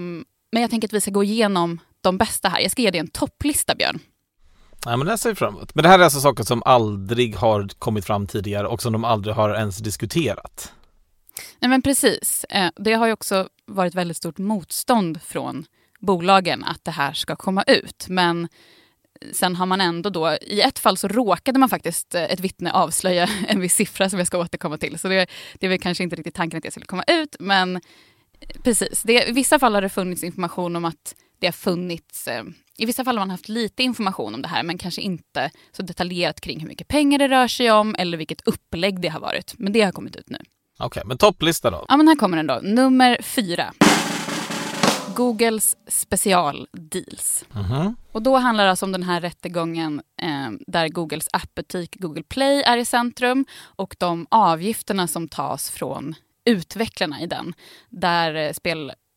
men 0.51 0.61
jag 0.61 0.69
tänker 0.69 0.87
att 0.87 0.93
vi 0.93 1.01
ska 1.01 1.11
gå 1.11 1.23
igenom 1.23 1.79
de 2.01 2.17
bästa 2.17 2.49
här. 2.49 2.59
Jag 2.59 2.71
ska 2.71 2.81
ge 2.81 2.91
dig 2.91 2.99
en 2.99 3.07
topplista 3.07 3.75
Björn. 3.75 3.99
Ja, 4.85 4.97
men 4.97 5.07
det 5.07 5.17
ser 5.17 5.29
vi 5.29 5.35
fram 5.35 5.55
emot. 5.55 5.75
Men 5.75 5.83
det 5.83 5.89
här 5.89 5.99
är 5.99 6.03
alltså 6.03 6.19
saker 6.19 6.43
som 6.43 6.63
aldrig 6.65 7.35
har 7.35 7.67
kommit 7.79 8.05
fram 8.05 8.27
tidigare 8.27 8.67
och 8.67 8.81
som 8.81 8.93
de 8.93 9.03
aldrig 9.03 9.35
har 9.35 9.55
ens 9.55 9.77
diskuterat. 9.77 10.73
Nej 11.59 11.69
men 11.69 11.81
precis. 11.81 12.43
Eh, 12.43 12.71
det 12.75 12.93
har 12.93 13.07
ju 13.07 13.13
också 13.13 13.47
varit 13.65 13.95
väldigt 13.95 14.17
stort 14.17 14.37
motstånd 14.37 15.21
från 15.21 15.65
bolagen 15.99 16.63
att 16.63 16.85
det 16.85 16.91
här 16.91 17.13
ska 17.13 17.35
komma 17.35 17.63
ut. 17.63 18.05
Men 18.09 18.47
sen 19.33 19.55
har 19.55 19.65
man 19.65 19.81
ändå 19.81 20.09
då, 20.09 20.37
i 20.41 20.61
ett 20.61 20.79
fall 20.79 20.97
så 20.97 21.07
råkade 21.07 21.59
man 21.59 21.69
faktiskt 21.69 22.15
eh, 22.15 22.23
ett 22.23 22.39
vittne 22.39 22.71
avslöja 22.71 23.29
en 23.47 23.59
viss 23.59 23.75
siffra 23.75 24.09
som 24.09 24.19
jag 24.19 24.27
ska 24.27 24.37
återkomma 24.37 24.77
till. 24.77 24.99
Så 24.99 25.07
det, 25.07 25.27
det 25.59 25.65
är 25.65 25.69
väl 25.69 25.79
kanske 25.79 26.03
inte 26.03 26.15
riktigt 26.15 26.35
tanken 26.35 26.57
att 26.57 26.63
det 26.63 26.71
skulle 26.71 26.85
komma 26.85 27.03
ut, 27.07 27.35
men 27.39 27.75
eh, 27.75 27.81
precis. 28.63 29.01
Det, 29.01 29.29
I 29.29 29.31
vissa 29.31 29.59
fall 29.59 29.73
har 29.73 29.81
det 29.81 29.89
funnits 29.89 30.23
information 30.23 30.75
om 30.75 30.85
att 30.85 31.15
det 31.41 31.47
har 31.47 31.51
funnits 31.51 32.27
eh, 32.27 32.43
i 32.77 32.85
vissa 32.85 33.03
fall 33.03 33.17
har 33.17 33.21
man 33.21 33.29
haft 33.29 33.49
lite 33.49 33.83
information 33.83 34.35
om 34.35 34.41
det 34.41 34.47
här 34.47 34.63
men 34.63 34.77
kanske 34.77 35.01
inte 35.01 35.51
så 35.71 35.81
detaljerat 35.81 36.41
kring 36.41 36.59
hur 36.59 36.67
mycket 36.67 36.87
pengar 36.87 37.19
det 37.19 37.27
rör 37.27 37.47
sig 37.47 37.71
om 37.71 37.95
eller 37.99 38.17
vilket 38.17 38.47
upplägg 38.47 39.01
det 39.01 39.07
har 39.07 39.19
varit. 39.19 39.53
Men 39.57 39.73
det 39.73 39.81
har 39.81 39.91
kommit 39.91 40.15
ut 40.15 40.29
nu. 40.29 40.37
Okej, 40.37 40.85
okay, 40.85 41.03
men 41.05 41.17
topplista 41.17 41.71
då? 41.71 41.85
Ja, 41.87 41.97
men 41.97 42.07
här 42.07 42.15
kommer 42.15 42.37
den 42.37 42.47
då. 42.47 42.59
Nummer 42.63 43.17
fyra. 43.21 43.73
Googles 45.15 45.77
specialdeals. 45.87 47.45
Mm 47.55 47.65
-hmm. 47.65 47.95
Och 48.11 48.21
då 48.21 48.37
handlar 48.37 48.63
det 48.63 48.69
alltså 48.69 48.85
om 48.85 48.91
den 48.91 49.03
här 49.03 49.21
rättegången 49.21 50.01
eh, 50.21 50.51
där 50.67 50.89
Googles 50.89 51.27
appbutik 51.33 51.95
Google 51.99 52.23
Play 52.23 52.61
är 52.61 52.77
i 52.77 52.85
centrum 52.85 53.45
och 53.61 53.95
de 53.99 54.27
avgifterna 54.29 55.07
som 55.07 55.27
tas 55.27 55.69
från 55.69 56.15
utvecklarna 56.45 57.21
i 57.21 57.27
den. 57.27 57.53
Där 57.89 58.35
eh, 58.35 58.53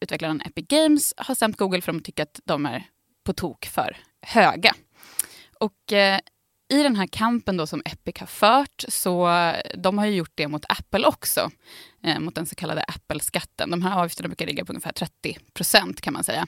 spelutvecklaren 0.04 0.40
Epic 0.40 0.66
Games 0.68 1.14
har 1.16 1.34
stämt 1.34 1.56
Google 1.56 1.80
för 1.80 1.92
att 1.92 1.98
de 1.98 2.02
tycker 2.04 2.22
att 2.22 2.40
de 2.44 2.66
är 2.66 2.86
på 3.24 3.32
tok 3.32 3.66
för 3.66 3.96
höga. 4.22 4.74
Och 5.60 5.92
eh, 5.92 6.20
i 6.68 6.82
den 6.82 6.96
här 6.96 7.06
kampen 7.06 7.56
då 7.56 7.66
som 7.66 7.82
Epic 7.84 8.14
har 8.20 8.26
fört, 8.26 8.84
så 8.88 9.28
de 9.74 9.98
har 9.98 10.06
ju 10.06 10.16
gjort 10.16 10.32
det 10.34 10.48
mot 10.48 10.64
Apple 10.68 11.06
också. 11.06 11.50
Eh, 12.02 12.20
mot 12.20 12.34
den 12.34 12.46
så 12.46 12.54
kallade 12.54 12.82
Apple-skatten. 12.82 13.70
De 13.70 13.82
här 13.82 14.00
avgifterna 14.00 14.28
brukar 14.28 14.46
ligga 14.46 14.64
på 14.64 14.72
ungefär 14.72 14.92
30 14.92 15.38
procent 15.54 16.00
kan 16.00 16.12
man 16.12 16.24
säga 16.24 16.46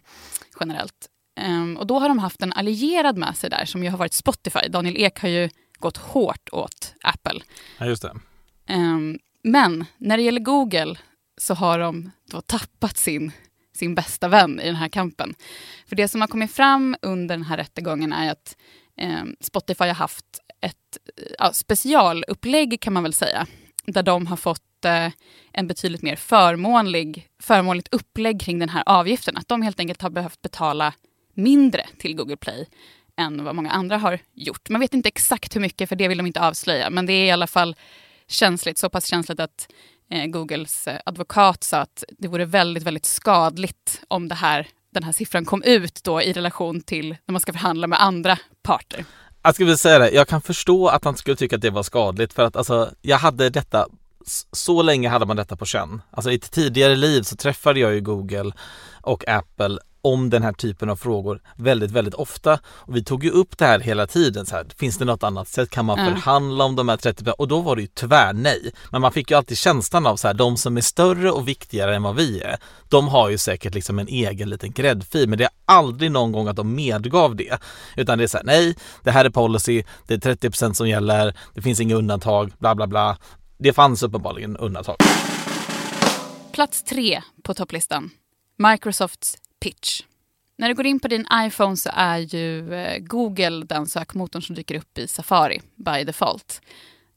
generellt. 0.60 1.08
Um, 1.40 1.76
och 1.76 1.86
då 1.86 1.98
har 1.98 2.08
de 2.08 2.18
haft 2.18 2.42
en 2.42 2.52
allierad 2.52 3.18
med 3.18 3.36
sig 3.36 3.50
där 3.50 3.64
som 3.64 3.84
ju 3.84 3.90
har 3.90 3.98
varit 3.98 4.14
Spotify. 4.14 4.68
Daniel 4.68 4.96
Ek 4.96 5.20
har 5.20 5.28
ju 5.28 5.50
gått 5.78 5.96
hårt 5.96 6.48
åt 6.52 6.94
Apple. 7.02 7.40
Ja, 7.78 7.86
just 7.86 8.02
det. 8.02 8.14
Um, 8.74 9.18
men 9.42 9.84
när 9.98 10.16
det 10.16 10.22
gäller 10.22 10.40
Google 10.40 10.96
så 11.36 11.54
har 11.54 11.78
de 11.78 12.10
då 12.30 12.40
tappat 12.40 12.96
sin, 12.96 13.32
sin 13.74 13.94
bästa 13.94 14.28
vän 14.28 14.60
i 14.60 14.66
den 14.66 14.76
här 14.76 14.88
kampen. 14.88 15.34
För 15.86 15.96
det 15.96 16.08
som 16.08 16.20
har 16.20 16.28
kommit 16.28 16.52
fram 16.52 16.96
under 17.02 17.36
den 17.36 17.44
här 17.44 17.56
rättegången 17.56 18.12
är 18.12 18.30
att 18.32 18.56
eh, 18.96 19.24
Spotify 19.40 19.84
har 19.84 19.94
haft 19.94 20.40
ett 20.60 20.98
eh, 21.16 21.32
ja, 21.38 21.52
specialupplägg 21.52 22.80
kan 22.80 22.92
man 22.92 23.02
väl 23.02 23.12
säga. 23.12 23.46
Där 23.86 24.02
de 24.02 24.26
har 24.26 24.36
fått 24.36 24.84
eh, 24.84 25.08
en 25.52 25.66
betydligt 25.66 26.02
mer 26.02 26.16
förmånlig, 26.16 27.28
förmånligt 27.42 27.88
upplägg 27.94 28.40
kring 28.40 28.58
den 28.58 28.68
här 28.68 28.82
avgiften. 28.86 29.36
Att 29.36 29.48
de 29.48 29.62
helt 29.62 29.80
enkelt 29.80 30.02
har 30.02 30.10
behövt 30.10 30.42
betala 30.42 30.92
mindre 31.34 31.86
till 31.98 32.16
Google 32.16 32.36
Play 32.36 32.66
än 33.16 33.44
vad 33.44 33.54
många 33.54 33.70
andra 33.70 33.98
har 33.98 34.18
gjort. 34.34 34.68
Man 34.68 34.80
vet 34.80 34.94
inte 34.94 35.08
exakt 35.08 35.56
hur 35.56 35.60
mycket, 35.60 35.88
för 35.88 35.96
det 35.96 36.08
vill 36.08 36.18
de 36.18 36.26
inte 36.26 36.40
avslöja. 36.40 36.90
Men 36.90 37.06
det 37.06 37.12
är 37.12 37.26
i 37.26 37.30
alla 37.30 37.46
fall 37.46 37.76
känsligt, 38.28 38.78
så 38.78 38.88
pass 38.88 39.06
känsligt 39.06 39.40
att 39.40 39.68
Eh, 40.10 40.26
Googles 40.26 40.86
eh, 40.86 41.00
advokat 41.06 41.64
sa 41.64 41.78
att 41.78 42.04
det 42.18 42.28
vore 42.28 42.44
väldigt, 42.44 42.82
väldigt 42.82 43.06
skadligt 43.06 44.02
om 44.08 44.28
det 44.28 44.34
här 44.34 44.68
den 44.96 45.02
här 45.02 45.12
siffran 45.12 45.44
kom 45.44 45.62
ut 45.62 46.04
då 46.04 46.22
i 46.22 46.32
relation 46.32 46.80
till 46.80 47.08
när 47.08 47.32
man 47.32 47.40
ska 47.40 47.52
förhandla 47.52 47.86
med 47.86 48.02
andra 48.02 48.38
parter. 48.62 49.04
Jag 49.42 49.54
skulle 49.54 49.76
säga 49.76 49.98
det, 49.98 50.10
jag 50.10 50.28
kan 50.28 50.42
förstå 50.42 50.88
att 50.88 51.04
han 51.04 51.16
skulle 51.16 51.36
tycka 51.36 51.56
att 51.56 51.62
det 51.62 51.70
var 51.70 51.82
skadligt 51.82 52.32
för 52.32 52.44
att 52.44 52.56
alltså, 52.56 52.90
jag 53.02 53.18
hade 53.18 53.50
detta 53.50 53.86
så 54.52 54.82
länge 54.82 55.08
hade 55.08 55.26
man 55.26 55.36
detta 55.36 55.56
på 55.56 55.64
känn. 55.64 56.02
Alltså 56.10 56.30
i 56.30 56.34
ett 56.34 56.50
tidigare 56.50 56.96
liv 56.96 57.22
så 57.22 57.36
träffade 57.36 57.80
jag 57.80 57.94
ju 57.94 58.00
Google 58.00 58.52
och 59.00 59.28
Apple 59.28 59.78
om 60.06 60.30
den 60.30 60.42
här 60.42 60.52
typen 60.52 60.90
av 60.90 60.96
frågor 60.96 61.40
väldigt, 61.56 61.90
väldigt 61.90 62.14
ofta. 62.14 62.58
Och 62.66 62.96
vi 62.96 63.04
tog 63.04 63.24
ju 63.24 63.30
upp 63.30 63.58
det 63.58 63.66
här 63.66 63.80
hela 63.80 64.06
tiden. 64.06 64.46
Så 64.46 64.56
här, 64.56 64.66
finns 64.76 64.98
det 64.98 65.04
något 65.04 65.22
annat 65.22 65.48
sätt? 65.48 65.70
Kan 65.70 65.84
man 65.84 65.96
förhandla 65.96 66.64
om 66.64 66.76
de 66.76 66.88
här 66.88 66.96
30 66.96 67.30
Och 67.38 67.48
då 67.48 67.60
var 67.60 67.76
det 67.76 67.82
ju 67.82 67.88
tyvärr 67.94 68.32
nej. 68.32 68.72
Men 68.90 69.00
man 69.00 69.12
fick 69.12 69.30
ju 69.30 69.36
alltid 69.36 69.58
känslan 69.58 70.06
av 70.06 70.16
så 70.16 70.26
här, 70.26 70.34
de 70.34 70.56
som 70.56 70.76
är 70.76 70.80
större 70.80 71.30
och 71.30 71.48
viktigare 71.48 71.96
än 71.96 72.02
vad 72.02 72.16
vi 72.16 72.40
är, 72.40 72.56
de 72.88 73.08
har 73.08 73.28
ju 73.28 73.38
säkert 73.38 73.74
liksom 73.74 73.98
en 73.98 74.08
egen 74.08 74.50
liten 74.50 74.72
gräddfil. 74.72 75.28
Men 75.28 75.38
det 75.38 75.44
är 75.44 75.50
aldrig 75.64 76.10
någon 76.10 76.32
gång 76.32 76.48
att 76.48 76.56
de 76.56 76.74
medgav 76.74 77.36
det. 77.36 77.58
Utan 77.96 78.18
det 78.18 78.24
är 78.24 78.28
så 78.28 78.36
här, 78.36 78.44
nej, 78.44 78.76
det 79.02 79.10
här 79.10 79.24
är 79.24 79.30
policy, 79.30 79.82
det 80.06 80.14
är 80.14 80.34
30% 80.34 80.72
som 80.72 80.88
gäller, 80.88 81.36
det 81.54 81.62
finns 81.62 81.80
inga 81.80 81.94
undantag, 81.94 82.52
bla 82.58 82.74
bla 82.74 82.86
bla. 82.86 83.16
Det 83.58 83.72
fanns 83.72 84.02
uppenbarligen 84.02 84.56
undantag. 84.56 84.96
Plats 86.52 86.82
tre 86.82 87.22
på 87.42 87.54
topplistan. 87.54 88.10
Microsofts 88.58 89.38
pitch. 89.66 90.02
När 90.58 90.68
du 90.68 90.74
går 90.74 90.86
in 90.86 91.00
på 91.00 91.08
din 91.08 91.26
iPhone 91.34 91.76
så 91.76 91.90
är 91.92 92.18
ju 92.18 92.74
eh, 92.74 92.98
Google 92.98 93.64
den 93.64 93.86
sökmotorn 93.86 94.42
som 94.42 94.54
dyker 94.54 94.74
upp 94.74 94.98
i 94.98 95.08
Safari 95.08 95.60
by 95.74 96.04
default. 96.04 96.60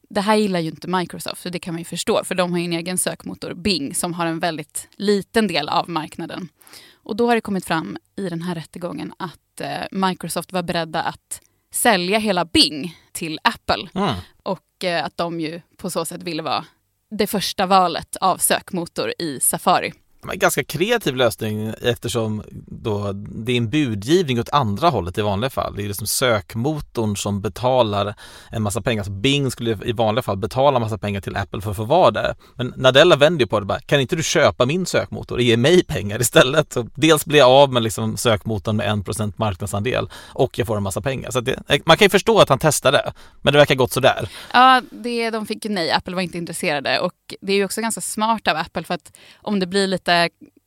Det 0.09 0.21
här 0.21 0.35
gillar 0.35 0.59
ju 0.59 0.69
inte 0.69 0.87
Microsoft, 0.87 1.45
och 1.45 1.51
det 1.51 1.59
kan 1.59 1.73
man 1.73 1.79
ju 1.79 1.85
förstå, 1.85 2.23
för 2.23 2.35
de 2.35 2.51
har 2.51 2.59
ju 2.59 2.65
en 2.65 2.73
egen 2.73 2.97
sökmotor, 2.97 3.53
Bing, 3.53 3.95
som 3.95 4.13
har 4.13 4.25
en 4.25 4.39
väldigt 4.39 4.87
liten 4.95 5.47
del 5.47 5.69
av 5.69 5.89
marknaden. 5.89 6.49
Och 6.93 7.15
då 7.15 7.27
har 7.27 7.35
det 7.35 7.41
kommit 7.41 7.65
fram 7.65 7.97
i 8.15 8.29
den 8.29 8.41
här 8.41 8.55
rättegången 8.55 9.13
att 9.19 9.61
eh, 9.61 9.85
Microsoft 9.91 10.53
var 10.53 10.63
beredda 10.63 11.01
att 11.01 11.41
sälja 11.71 12.19
hela 12.19 12.45
Bing 12.45 12.97
till 13.11 13.39
Apple. 13.43 13.89
Mm. 13.93 14.15
Och 14.43 14.83
eh, 14.83 15.05
att 15.05 15.17
de 15.17 15.39
ju 15.39 15.61
på 15.77 15.89
så 15.89 16.05
sätt 16.05 16.23
ville 16.23 16.41
vara 16.41 16.65
det 17.11 17.27
första 17.27 17.65
valet 17.65 18.15
av 18.15 18.37
sökmotor 18.37 19.13
i 19.19 19.39
Safari 19.39 19.93
ganska 20.21 20.63
kreativ 20.63 21.15
lösning 21.15 21.73
eftersom 21.81 22.43
då, 22.67 23.11
det 23.13 23.51
är 23.51 23.57
en 23.57 23.69
budgivning 23.69 24.39
åt 24.39 24.49
andra 24.49 24.89
hållet 24.89 25.17
i 25.17 25.21
vanliga 25.21 25.49
fall. 25.49 25.75
Det 25.75 25.83
är 25.83 25.87
liksom 25.87 26.07
sökmotorn 26.07 27.17
som 27.17 27.41
betalar 27.41 28.15
en 28.51 28.61
massa 28.61 28.81
pengar. 28.81 29.03
Så 29.03 29.11
Bing 29.11 29.51
skulle 29.51 29.77
i 29.85 29.91
vanliga 29.91 30.23
fall 30.23 30.37
betala 30.37 30.75
en 30.77 30.81
massa 30.81 30.97
pengar 30.97 31.21
till 31.21 31.35
Apple 31.35 31.61
för 31.61 31.71
att 31.71 31.77
få 31.77 31.83
vara 31.83 32.11
där. 32.11 32.35
Men 32.55 32.73
Nadella 32.77 33.15
vänder 33.15 33.45
på 33.45 33.59
det 33.59 33.65
bara, 33.65 33.79
kan 33.79 33.99
inte 33.99 34.15
du 34.15 34.23
köpa 34.23 34.65
min 34.65 34.85
sökmotor 34.85 35.35
och 35.35 35.41
ge 35.41 35.57
mig 35.57 35.83
pengar 35.83 36.21
istället? 36.21 36.73
Så 36.73 36.87
dels 36.95 37.25
blir 37.25 37.39
jag 37.39 37.49
av 37.49 37.73
med 37.73 37.83
liksom 37.83 38.17
sökmotorn 38.17 38.75
med 38.75 38.87
1% 38.87 39.33
marknadsandel 39.35 40.09
och 40.27 40.59
jag 40.59 40.67
får 40.67 40.77
en 40.77 40.83
massa 40.83 41.01
pengar. 41.01 41.31
Så 41.31 41.41
det, 41.41 41.59
man 41.85 41.97
kan 41.97 42.05
ju 42.05 42.09
förstå 42.09 42.39
att 42.39 42.49
han 42.49 42.59
testade, 42.59 43.13
men 43.41 43.53
det 43.53 43.59
verkar 43.59 43.75
gått 43.75 43.91
sådär. 43.91 44.29
Ja, 44.53 44.81
det, 44.91 45.29
de 45.29 45.45
fick 45.45 45.65
ju 45.65 45.71
nej. 45.71 45.91
Apple 45.91 46.15
var 46.15 46.21
inte 46.21 46.37
intresserade 46.37 46.99
och 46.99 47.13
det 47.41 47.51
är 47.53 47.57
ju 47.57 47.65
också 47.65 47.81
ganska 47.81 48.01
smart 48.01 48.47
av 48.47 48.57
Apple 48.57 48.83
för 48.83 48.93
att 48.93 49.17
om 49.41 49.59
det 49.59 49.67
blir 49.67 49.87
lite 49.87 50.08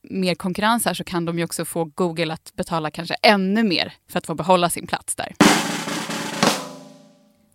mer 0.09 0.35
konkurrens 0.35 0.85
här 0.85 0.93
så 0.93 1.03
kan 1.03 1.25
de 1.25 1.37
ju 1.37 1.43
också 1.43 1.65
få 1.65 1.83
Google 1.85 2.33
att 2.33 2.53
betala 2.55 2.91
kanske 2.91 3.15
ännu 3.21 3.63
mer 3.63 3.93
för 4.09 4.17
att 4.17 4.25
få 4.25 4.35
behålla 4.35 4.69
sin 4.69 4.87
plats 4.87 5.15
där. 5.15 5.35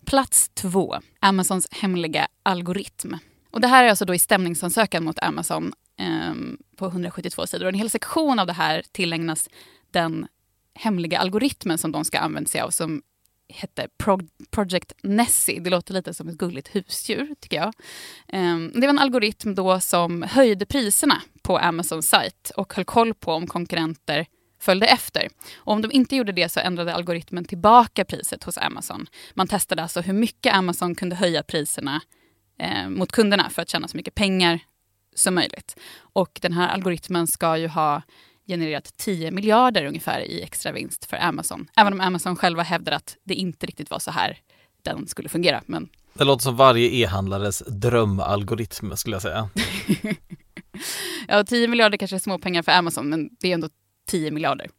Plats 0.06 0.48
två, 0.54 0.96
Amazons 1.20 1.68
hemliga 1.70 2.28
algoritm. 2.42 3.14
Och 3.50 3.60
det 3.60 3.68
här 3.68 3.84
är 3.84 3.88
alltså 3.88 4.04
då 4.04 4.14
i 4.14 4.18
stämningsansökan 4.18 5.04
mot 5.04 5.18
Amazon 5.18 5.72
eh, 5.98 6.34
på 6.76 6.86
172 6.86 7.46
sidor. 7.46 7.64
Och 7.64 7.72
en 7.72 7.78
hel 7.78 7.90
sektion 7.90 8.38
av 8.38 8.46
det 8.46 8.52
här 8.52 8.82
tillägnas 8.92 9.48
den 9.90 10.26
hemliga 10.74 11.18
algoritmen 11.18 11.78
som 11.78 11.92
de 11.92 12.04
ska 12.04 12.18
använda 12.18 12.48
sig 12.48 12.60
av 12.60 12.70
som 12.70 13.02
hette 13.48 13.88
Pro 13.98 14.20
Project 14.50 14.92
Nessie. 15.02 15.60
Det 15.60 15.70
låter 15.70 15.94
lite 15.94 16.14
som 16.14 16.28
ett 16.28 16.38
gulligt 16.38 16.74
husdjur, 16.74 17.34
tycker 17.40 17.56
jag. 17.56 17.72
Ehm, 18.28 18.72
det 18.74 18.80
var 18.80 18.88
en 18.88 18.98
algoritm 18.98 19.54
då 19.54 19.80
som 19.80 20.22
höjde 20.22 20.66
priserna 20.66 21.22
på 21.42 21.58
Amazons 21.58 22.08
sajt 22.08 22.52
och 22.56 22.74
höll 22.74 22.84
koll 22.84 23.14
på 23.14 23.32
om 23.32 23.46
konkurrenter 23.46 24.26
följde 24.60 24.86
efter. 24.86 25.28
Och 25.56 25.72
om 25.72 25.82
de 25.82 25.92
inte 25.92 26.16
gjorde 26.16 26.32
det 26.32 26.48
så 26.48 26.60
ändrade 26.60 26.94
algoritmen 26.94 27.44
tillbaka 27.44 28.04
priset 28.04 28.44
hos 28.44 28.58
Amazon. 28.58 29.06
Man 29.34 29.48
testade 29.48 29.82
alltså 29.82 30.00
hur 30.00 30.12
mycket 30.12 30.54
Amazon 30.54 30.94
kunde 30.94 31.16
höja 31.16 31.42
priserna 31.42 32.00
eh, 32.58 32.88
mot 32.88 33.12
kunderna 33.12 33.50
för 33.50 33.62
att 33.62 33.68
tjäna 33.68 33.88
så 33.88 33.96
mycket 33.96 34.14
pengar 34.14 34.60
som 35.14 35.34
möjligt. 35.34 35.76
Och 35.98 36.38
den 36.42 36.52
här 36.52 36.68
algoritmen 36.68 37.26
ska 37.26 37.56
ju 37.56 37.68
ha 37.68 38.02
genererat 38.48 38.96
10 38.96 39.30
miljarder 39.30 39.84
ungefär 39.84 40.20
i 40.20 40.42
extra 40.42 40.72
vinst 40.72 41.04
för 41.04 41.16
Amazon. 41.16 41.68
Även 41.76 41.92
om 41.92 42.00
Amazon 42.00 42.36
själva 42.36 42.62
hävdar 42.62 42.92
att 42.92 43.16
det 43.24 43.34
inte 43.34 43.66
riktigt 43.66 43.90
var 43.90 43.98
så 43.98 44.10
här 44.10 44.38
den 44.82 45.06
skulle 45.06 45.28
fungera. 45.28 45.62
Men... 45.66 45.88
Det 46.14 46.24
låter 46.24 46.42
som 46.42 46.56
varje 46.56 46.88
e-handlares 46.88 47.62
drömalgoritm 47.66 48.96
skulle 48.96 49.14
jag 49.14 49.22
säga. 49.22 49.50
ja, 51.28 51.44
10 51.44 51.68
miljarder 51.68 51.98
kanske 51.98 52.16
är 52.16 52.20
småpengar 52.20 52.62
för 52.62 52.72
Amazon, 52.72 53.08
men 53.08 53.28
det 53.40 53.48
är 53.48 53.54
ändå 53.54 53.68
10 54.06 54.30
miljarder. 54.30 54.70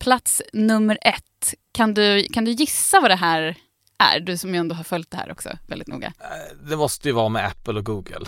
Plats 0.00 0.42
nummer 0.52 0.98
ett. 1.00 1.54
Kan 1.72 1.94
du, 1.94 2.26
kan 2.32 2.44
du 2.44 2.50
gissa 2.50 3.00
vad 3.00 3.10
det 3.10 3.16
här 3.16 3.56
är? 3.98 4.20
Du 4.20 4.36
som 4.36 4.54
ju 4.54 4.60
ändå 4.60 4.74
har 4.74 4.84
följt 4.84 5.10
det 5.10 5.16
här 5.16 5.32
också 5.32 5.50
väldigt 5.66 5.88
noga. 5.88 6.06
Eh, 6.06 6.68
det 6.68 6.76
måste 6.76 7.08
ju 7.08 7.14
vara 7.14 7.28
med 7.28 7.46
Apple 7.46 7.78
och 7.78 7.84
Google. 7.84 8.26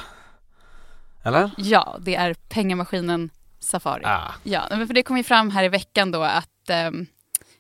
Eller? 1.23 1.51
Ja, 1.57 1.99
det 2.01 2.15
är 2.15 2.35
pengamaskinen 2.35 3.31
Safari. 3.59 4.03
Ah. 4.05 4.35
Ja, 4.43 4.69
för 4.69 4.95
det 4.95 5.03
kom 5.03 5.17
ju 5.17 5.23
fram 5.23 5.51
här 5.51 5.65
i 5.65 5.69
veckan 5.69 6.11
då 6.11 6.23
att 6.23 6.71
eh, 6.71 6.91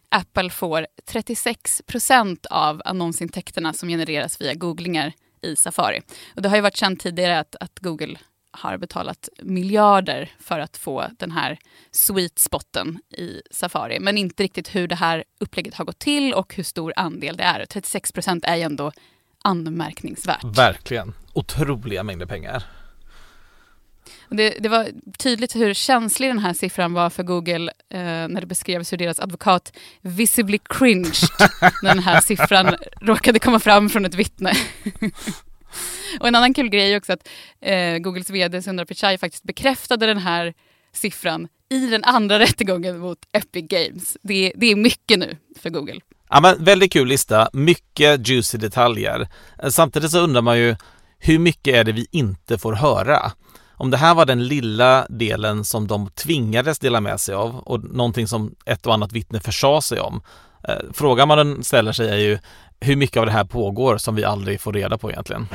Apple 0.08 0.50
får 0.50 0.86
36 1.06 1.82
procent 1.86 2.46
av 2.46 2.82
annonsintäkterna 2.84 3.72
som 3.72 3.88
genereras 3.88 4.40
via 4.40 4.54
googlingar 4.54 5.12
i 5.42 5.56
Safari. 5.56 6.00
Och 6.36 6.42
det 6.42 6.48
har 6.48 6.56
ju 6.56 6.62
varit 6.62 6.76
känt 6.76 7.00
tidigare 7.00 7.38
att, 7.38 7.56
att 7.60 7.78
Google 7.78 8.18
har 8.50 8.78
betalat 8.78 9.28
miljarder 9.42 10.30
för 10.40 10.58
att 10.58 10.76
få 10.76 11.06
den 11.18 11.30
här 11.30 11.58
sweet 11.90 12.38
spotten 12.38 12.98
i 13.08 13.42
Safari. 13.50 14.00
Men 14.00 14.18
inte 14.18 14.42
riktigt 14.42 14.74
hur 14.74 14.88
det 14.88 14.94
här 14.94 15.24
upplägget 15.40 15.74
har 15.74 15.84
gått 15.84 15.98
till 15.98 16.34
och 16.34 16.54
hur 16.54 16.62
stor 16.62 16.92
andel 16.96 17.36
det 17.36 17.42
är. 17.42 17.66
36 17.66 18.12
procent 18.12 18.44
är 18.44 18.56
ju 18.56 18.62
ändå 18.62 18.92
anmärkningsvärt. 19.44 20.44
Verkligen. 20.44 21.14
Otroliga 21.32 22.02
mängder 22.02 22.26
pengar. 22.26 22.64
Det, 24.30 24.54
det, 24.60 24.68
var 24.68 24.88
tydligt 25.18 25.56
hur 25.56 25.74
känslig 25.74 26.30
den 26.30 26.38
här 26.38 26.52
siffran 26.52 26.92
var 26.92 27.10
för 27.10 27.22
Google 27.22 27.72
eh, 27.90 28.00
när 28.00 28.40
det 28.40 28.46
beskrevs 28.46 28.92
hur 28.92 28.96
deras 28.96 29.20
advokat 29.20 29.72
visibly 30.00 30.58
cringed 30.58 31.14
när 31.82 31.94
den 31.94 32.02
här 32.02 32.20
siffran 32.20 32.76
råkade 33.00 33.38
komma 33.38 33.58
fram 33.60 33.88
från 33.88 34.04
ett 34.04 34.14
vittne. 34.14 34.52
och 36.20 36.28
en 36.28 36.34
annan 36.34 36.54
kul 36.54 36.68
grej 36.68 36.92
är 36.92 36.98
också 36.98 37.12
att 37.12 37.28
eh, 37.60 37.98
Googles 37.98 38.30
vd 38.30 38.62
Sundar 38.62 38.84
Pichai 38.84 39.18
faktiskt 39.18 39.44
bekräftade 39.44 40.06
den 40.06 40.18
här 40.18 40.54
siffran 40.92 41.48
i 41.70 41.86
den 41.86 42.04
andra 42.04 42.38
rättegången 42.38 42.98
mot 42.98 43.18
Epic 43.32 43.68
Games. 43.68 44.16
Det, 44.22 44.52
det 44.56 44.66
är 44.66 44.76
mycket 44.76 45.18
nu 45.18 45.36
för 45.58 45.70
Google. 45.70 46.00
Ja, 46.30 46.40
men 46.40 46.64
väldigt 46.64 46.92
kul 46.92 47.08
lista, 47.08 47.50
mycket 47.52 48.28
juicy 48.28 48.58
detaljer. 48.58 49.28
Samtidigt 49.70 50.10
så 50.10 50.20
undrar 50.20 50.42
man 50.42 50.58
ju 50.58 50.76
hur 51.18 51.38
mycket 51.38 51.74
är 51.74 51.84
det 51.84 51.92
vi 51.92 52.06
inte 52.10 52.58
får 52.58 52.72
höra? 52.72 53.32
Om 53.78 53.90
det 53.90 53.96
här 53.96 54.14
var 54.14 54.26
den 54.26 54.46
lilla 54.46 55.06
delen 55.08 55.64
som 55.64 55.86
de 55.86 56.10
tvingades 56.10 56.78
dela 56.78 57.00
med 57.00 57.20
sig 57.20 57.34
av 57.34 57.56
och 57.56 57.84
någonting 57.84 58.28
som 58.28 58.54
ett 58.64 58.86
och 58.86 58.94
annat 58.94 59.12
vittne 59.12 59.40
försade 59.40 59.82
sig 59.82 60.00
om. 60.00 60.22
Eh, 60.68 60.74
frågan 60.92 61.28
man 61.28 61.64
ställer 61.64 61.92
sig 61.92 62.08
är 62.08 62.16
ju 62.16 62.38
hur 62.80 62.96
mycket 62.96 63.16
av 63.16 63.26
det 63.26 63.32
här 63.32 63.44
pågår 63.44 63.98
som 63.98 64.14
vi 64.14 64.24
aldrig 64.24 64.60
får 64.60 64.72
reda 64.72 64.98
på 64.98 65.10
egentligen. 65.10 65.46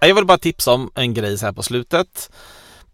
Jag 0.00 0.14
vill 0.14 0.26
bara 0.26 0.38
tipsa 0.38 0.72
om 0.72 0.90
en 0.94 1.14
grej 1.14 1.38
så 1.38 1.46
här 1.46 1.52
på 1.52 1.62
slutet. 1.62 2.30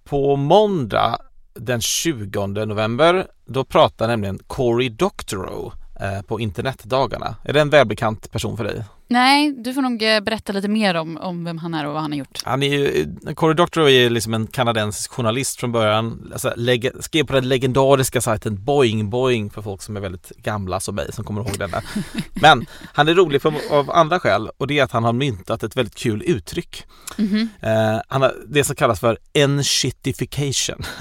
På 0.05 0.37
måndag 0.37 1.19
den 1.55 1.81
20 1.81 2.47
november, 2.47 3.27
då 3.47 3.65
pratar 3.65 4.09
nämligen 4.09 4.39
Cory 4.47 4.89
Doctorow 4.89 5.73
Eh, 6.03 6.23
på 6.23 6.41
internetdagarna. 6.41 7.37
Är 7.45 7.53
det 7.53 7.61
en 7.61 7.71
välbekant 7.71 8.33
person 8.33 8.57
för 8.57 8.65
dig? 8.65 8.85
Nej, 9.13 9.53
du 9.53 9.75
får 9.75 9.83
nog 9.83 10.03
eh, 10.03 10.21
berätta 10.21 10.53
lite 10.53 10.69
mer 10.69 10.95
om, 10.95 11.17
om 11.17 11.45
vem 11.45 11.59
han 11.59 11.75
är 11.75 11.87
och 11.87 11.93
vad 11.93 12.03
han 12.03 12.13
har 12.13 12.19
gjort. 12.19 12.39
Han 12.45 12.63
är 12.63 12.69
ju, 12.69 13.07
Cory 13.35 13.55
Doctorow 13.55 13.89
är 13.89 14.11
liksom 14.11 14.35
en 14.35 14.47
kanadensisk 14.47 15.11
journalist 15.11 15.61
från 15.61 15.73
början. 15.73 16.31
Alltså, 16.33 16.55
skrev 17.01 17.25
på 17.25 17.33
den 17.33 17.49
legendariska 17.49 18.21
sajten 18.21 18.65
Boing 18.65 19.11
Boing 19.11 19.51
för 19.51 19.63
folk 19.63 19.83
som 19.83 19.97
är 19.97 20.01
väldigt 20.01 20.33
gamla 20.37 20.81
som 20.81 20.95
mig 20.95 21.13
som 21.13 21.25
kommer 21.25 21.41
ihåg 21.41 21.59
denna. 21.59 21.83
Men 22.33 22.67
han 22.93 23.09
är 23.09 23.15
rolig 23.15 23.43
för, 23.43 23.55
av 23.71 23.91
andra 23.91 24.21
skäl 24.21 24.49
och 24.59 24.67
det 24.67 24.79
är 24.79 24.85
att 24.85 24.93
han 24.93 25.05
har 25.05 25.13
myntat 25.13 25.63
ett 25.63 25.77
väldigt 25.77 25.97
kul 25.97 26.23
uttryck. 26.27 26.85
Mm 27.19 27.31
-hmm. 27.31 27.95
eh, 27.97 28.03
han 28.09 28.23
har 28.23 28.35
det 28.47 28.65
som 28.65 28.77
kallas 28.77 29.01
för 29.01 29.19
en-shittification. 29.33 30.83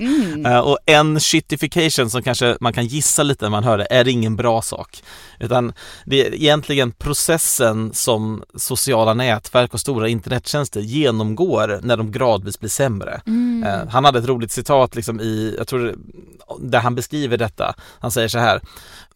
Mm. 0.00 0.46
eh, 0.46 0.58
och 0.58 0.78
en-shittification 0.86 2.10
som 2.10 2.22
kanske 2.22 2.56
man 2.60 2.72
kan 2.72 2.86
gissa 2.86 3.22
lite 3.22 3.44
när 3.44 3.50
man 3.50 3.64
hör 3.64 3.78
det 3.78 3.86
är 3.90 4.08
ingen 4.08 4.36
bra 4.36 4.62
sak. 4.62 5.02
Utan 5.40 5.72
det 6.04 6.26
är 6.26 6.34
egentligen 6.34 6.92
process 6.92 7.47
processen 7.48 7.94
som 7.94 8.44
sociala 8.54 9.14
nätverk 9.14 9.74
och 9.74 9.80
stora 9.80 10.08
internettjänster 10.08 10.80
genomgår 10.80 11.80
när 11.82 11.96
de 11.96 12.12
gradvis 12.12 12.60
blir 12.60 12.70
sämre. 12.70 13.20
Mm. 13.26 13.62
Eh, 13.62 13.88
han 13.88 14.04
hade 14.04 14.18
ett 14.18 14.28
roligt 14.28 14.52
citat 14.52 14.94
liksom 14.94 15.20
i, 15.20 15.54
jag 15.58 15.66
tror 15.66 15.96
där 16.60 16.80
han 16.80 16.94
beskriver 16.94 17.36
detta. 17.36 17.74
Han 18.00 18.10
säger 18.10 18.28
så 18.28 18.38
här 18.38 18.60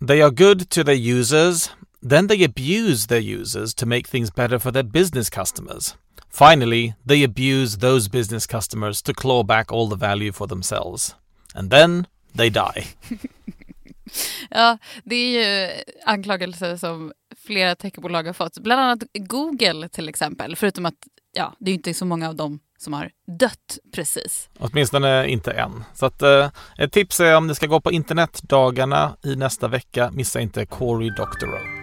They 0.09 0.23
are 0.23 0.31
good 0.31 0.68
to 0.68 0.85
their 0.85 1.18
users, 1.18 1.71
then 2.11 2.29
they 2.29 2.45
abuse 2.45 3.09
their 3.09 3.40
users 3.40 3.75
to 3.75 3.87
make 3.87 4.05
things 4.05 4.35
better 4.35 4.59
for 4.59 4.73
their 4.73 4.83
business 4.83 5.31
customers. 5.31 5.95
Finally, 6.31 6.95
they 7.09 7.25
abuse 7.25 7.79
those 7.79 8.11
business 8.11 8.47
customers 8.47 9.03
to 9.03 9.12
claw 9.14 9.45
back 9.45 9.73
all 9.73 9.90
the 9.90 9.97
value 9.97 10.33
for 10.33 10.49
themselves. 10.49 11.14
And 11.55 11.71
then 11.71 12.07
they 12.37 12.51
die. 12.51 12.87
ja, 14.51 14.79
det 15.05 15.14
är 15.14 15.29
ju 15.29 15.71
anklagelser 16.07 16.77
som 16.77 17.12
flera 17.46 17.74
techbolag 17.74 18.24
har 18.24 18.33
fått. 18.33 18.59
Bland 18.59 18.81
annat 18.81 19.02
Google 19.18 19.88
till 19.88 20.09
exempel. 20.09 20.57
Förutom 20.57 20.87
att 20.87 20.94
ja, 21.33 21.55
det 21.59 21.70
är 21.70 21.74
inte 21.74 21.94
så 21.94 22.05
många 22.05 22.28
av 22.28 22.37
dem 22.37 22.61
som 22.78 22.92
har 22.92 23.11
dött 23.38 23.78
precis. 23.94 24.48
Åtminstone 24.59 25.28
inte 25.28 25.52
än. 25.52 25.85
Så 25.94 26.07
att, 26.07 26.22
eh, 26.22 26.50
ett 26.78 26.92
tips 26.92 27.20
är 27.20 27.37
om 27.37 27.46
ni 27.46 27.55
ska 27.55 27.66
gå 27.66 27.81
på 27.81 27.92
internetdagarna 27.92 29.16
i 29.24 29.37
nästa 29.37 29.68
vecka, 29.68 30.11
missa 30.11 30.40
inte 30.40 30.66
Cory 30.66 31.11
Doctorow. 31.11 31.83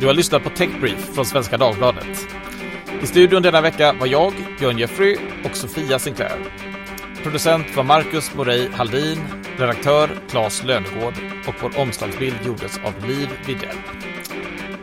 Du 0.00 0.06
har 0.06 0.14
lyssnat 0.14 0.42
på 0.42 0.50
Techbrief 0.50 1.14
från 1.14 1.24
Svenska 1.24 1.58
Dagbladet. 1.58 2.26
I 3.02 3.06
studion 3.06 3.42
denna 3.42 3.60
vecka 3.60 3.92
var 3.92 4.06
jag, 4.06 4.32
Björn 4.58 4.78
Jeffrey 4.78 5.16
och 5.44 5.56
Sofia 5.56 5.98
Sinclair. 5.98 6.75
Producent 7.26 7.76
var 7.76 7.84
Marcus 7.84 8.34
Morey 8.34 8.68
Haldin, 8.68 9.18
redaktör 9.56 10.10
Claes 10.30 10.64
Lönegård 10.64 11.14
och 11.48 11.54
vår 11.62 11.80
omslagsbild 11.80 12.36
gjordes 12.46 12.78
av 12.78 13.08
Liv 13.08 13.28
Widell. 13.46 13.76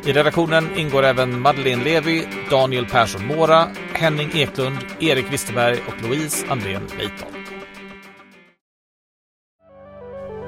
I 0.05 0.13
redaktionen 0.13 0.77
ingår 0.77 1.03
även 1.03 1.39
Madeleine 1.39 1.83
Levi, 1.83 2.27
Daniel 2.49 2.85
Persson 2.85 3.27
Mora, 3.27 3.67
Henning 3.93 4.31
Eklund, 4.33 4.77
Erik 4.99 5.33
Wisterberg 5.33 5.79
och 5.87 6.03
Louise 6.03 6.47
Andrén 6.49 6.81
Leiton. 6.99 7.27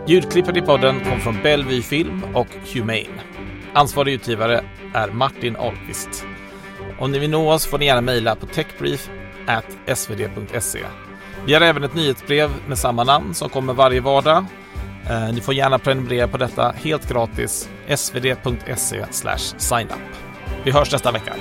Ljudklippet 0.08 0.58
i 0.58 0.62
podden 0.62 1.00
kom 1.00 1.20
från 1.20 1.42
Bellevue 1.44 1.82
Film 1.82 2.24
och 2.34 2.48
Humane. 2.74 3.22
Ansvarig 3.74 4.14
utgivare 4.14 4.66
är 4.94 5.12
Martin 5.12 5.56
Ahlqvist. 5.56 6.26
Om 7.00 7.12
ni 7.12 7.20
vill 7.20 7.30
nå 7.30 7.52
oss 7.52 7.66
får 7.66 7.78
ni 7.78 7.86
gärna 7.86 8.02
mejla 8.02 8.36
på 8.36 8.46
techbrief.svd.se. 8.46 10.80
Vi 11.46 11.54
har 11.54 11.62
även 11.62 11.84
ett 11.84 11.96
nyhetsbrev 11.96 12.50
med 12.68 12.78
samma 12.78 13.04
namn 13.04 13.34
som 13.34 13.50
kommer 13.50 13.74
varje 13.74 14.02
vardag. 14.02 14.46
Eh, 15.10 15.34
ni 15.34 15.42
får 15.42 15.54
gärna 15.54 15.80
prenumerera 15.80 16.28
på 16.28 16.38
detta 16.38 16.74
helt 16.84 17.10
gratis. 17.10 17.70
svd.se 17.96 19.06
signup. 19.58 19.92
Vi 20.64 20.72
hörs 20.72 20.92
nästa 20.92 21.12
vecka. 21.12 21.34